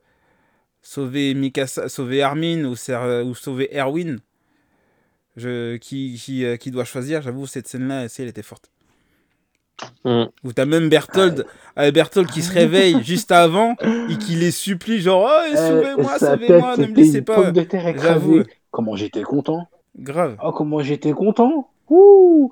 [0.82, 4.20] sauver Mikasa, sauver Armin ou, ou sauver Erwin.
[5.36, 8.70] Je, qui, qui, qui doit choisir, j'avoue, cette scène-là, elle était forte.
[10.06, 10.26] Mm.
[10.44, 11.46] Où t'as même Berthold,
[11.80, 13.76] euh, Berthold qui se réveille juste avant
[14.10, 17.52] et qui les supplie, genre, oh, sauvez-moi, sa sauvez-moi, ne me laissez pas.
[17.96, 18.44] J'avoue.
[18.74, 19.68] Comment j'étais content.
[19.96, 21.70] Grave, Oh, comment j'étais content.
[21.92, 22.52] Ouh.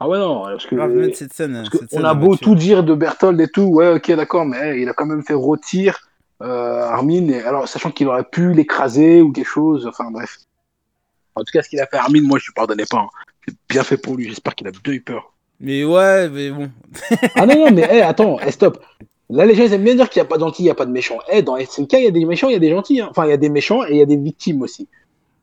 [0.00, 0.74] Ah ouais, non, parce que.
[0.74, 1.52] grave, mettre cette scène.
[1.54, 4.44] Parce que cette on a beau tout dire de Berthold et tout, ouais, ok, d'accord,
[4.44, 6.00] mais il a quand même fait rôtir
[6.42, 10.38] euh, Armin, et, alors sachant qu'il aurait pu l'écraser ou quelque chose, enfin bref.
[11.36, 12.98] En tout cas, ce qu'il a fait Armin, moi je lui pardonnais pas.
[12.98, 13.08] hein.
[13.46, 15.32] C'est bien fait pour lui, j'espère qu'il a bien eu peur.
[15.60, 16.68] Mais ouais, mais bon.
[17.36, 18.82] Ah non, non, mais hey, attends, hey, stop.
[19.28, 20.70] Là, les gens ils aiment bien dire qu'il n'y a pas de gentils, il n'y
[20.70, 21.18] a pas de méchants.
[21.30, 23.00] Eh, dans SNK, il y a des méchants, il y a des gentils.
[23.00, 23.06] hein.
[23.10, 24.88] Enfin, il y a des méchants et il y a des victimes aussi.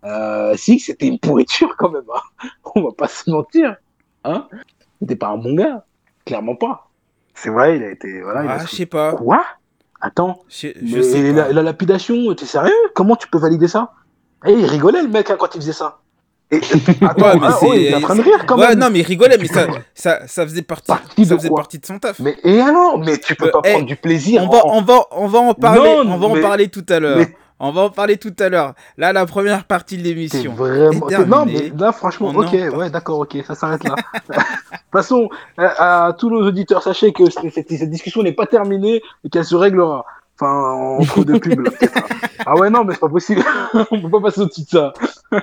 [0.06, 2.04] Euh, si, c'était une pourriture quand même.
[2.14, 2.48] hein.
[2.76, 3.76] On va pas se mentir.
[4.24, 4.48] Hein?
[5.00, 5.84] C'était pas un bon gars.
[6.26, 6.90] Clairement pas.
[7.34, 8.22] C'est vrai, il a été.
[8.22, 9.14] Voilà, il a Ah, je sais pas.
[9.14, 9.44] Quoi?
[10.00, 11.54] Attends, Je sais la, pas.
[11.54, 12.72] la lapidation, t'es sérieux?
[12.94, 13.94] Comment tu peux valider ça?
[14.46, 16.00] Eh, il rigolait le mec hein, quand il faisait ça.
[16.52, 16.58] Et,
[17.02, 18.80] attends, Ouais, mais ah, c'est- oh, il est en train de rire quand ouais, même.
[18.80, 21.80] non, mais il rigolait, mais ça, ça, ça faisait partie, Partie ça de faisait partie
[21.80, 22.20] de son taf.
[22.20, 23.00] Mais et alors?
[23.00, 24.44] Mais tu peux Euh, pas eh, prendre du plaisir.
[24.44, 26.86] On va, en- on va, on va en parler, Non, on va en parler tout
[26.90, 27.18] à l'heure.
[27.18, 28.74] mais- On va en parler tout à l'heure.
[28.98, 30.54] Là, la première partie de l'émission.
[30.54, 31.08] vraiment.
[31.28, 33.96] Non, mais là, franchement, On ok, ouais, d'accord, ok, ça s'arrête là.
[33.96, 34.44] de toute
[34.92, 39.46] façon, à, à tous nos auditeurs, sachez que cette, discussion n'est pas terminée et qu'elle
[39.46, 40.06] se réglera.
[40.40, 41.98] Enfin, entre deux pubs, là, peut-être.
[42.46, 43.44] Ah ouais, non, mais c'est pas possible.
[43.92, 44.94] on peut pas passer au-dessus de ça.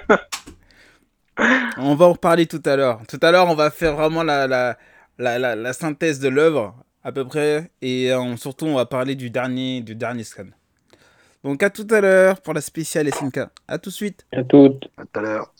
[1.79, 3.01] On va en reparler tout à l'heure.
[3.09, 4.77] Tout à l'heure, on va faire vraiment la, la,
[5.19, 7.73] la, la, la synthèse de l'œuvre, à peu près.
[7.83, 10.45] Et euh, surtout, on va parler du dernier, du dernier scan.
[11.45, 13.39] Donc, à tout à l'heure pour la spéciale SNK.
[13.69, 14.27] À tout de suite.
[14.33, 14.89] À toutes.
[14.97, 15.54] À tout à l'heure.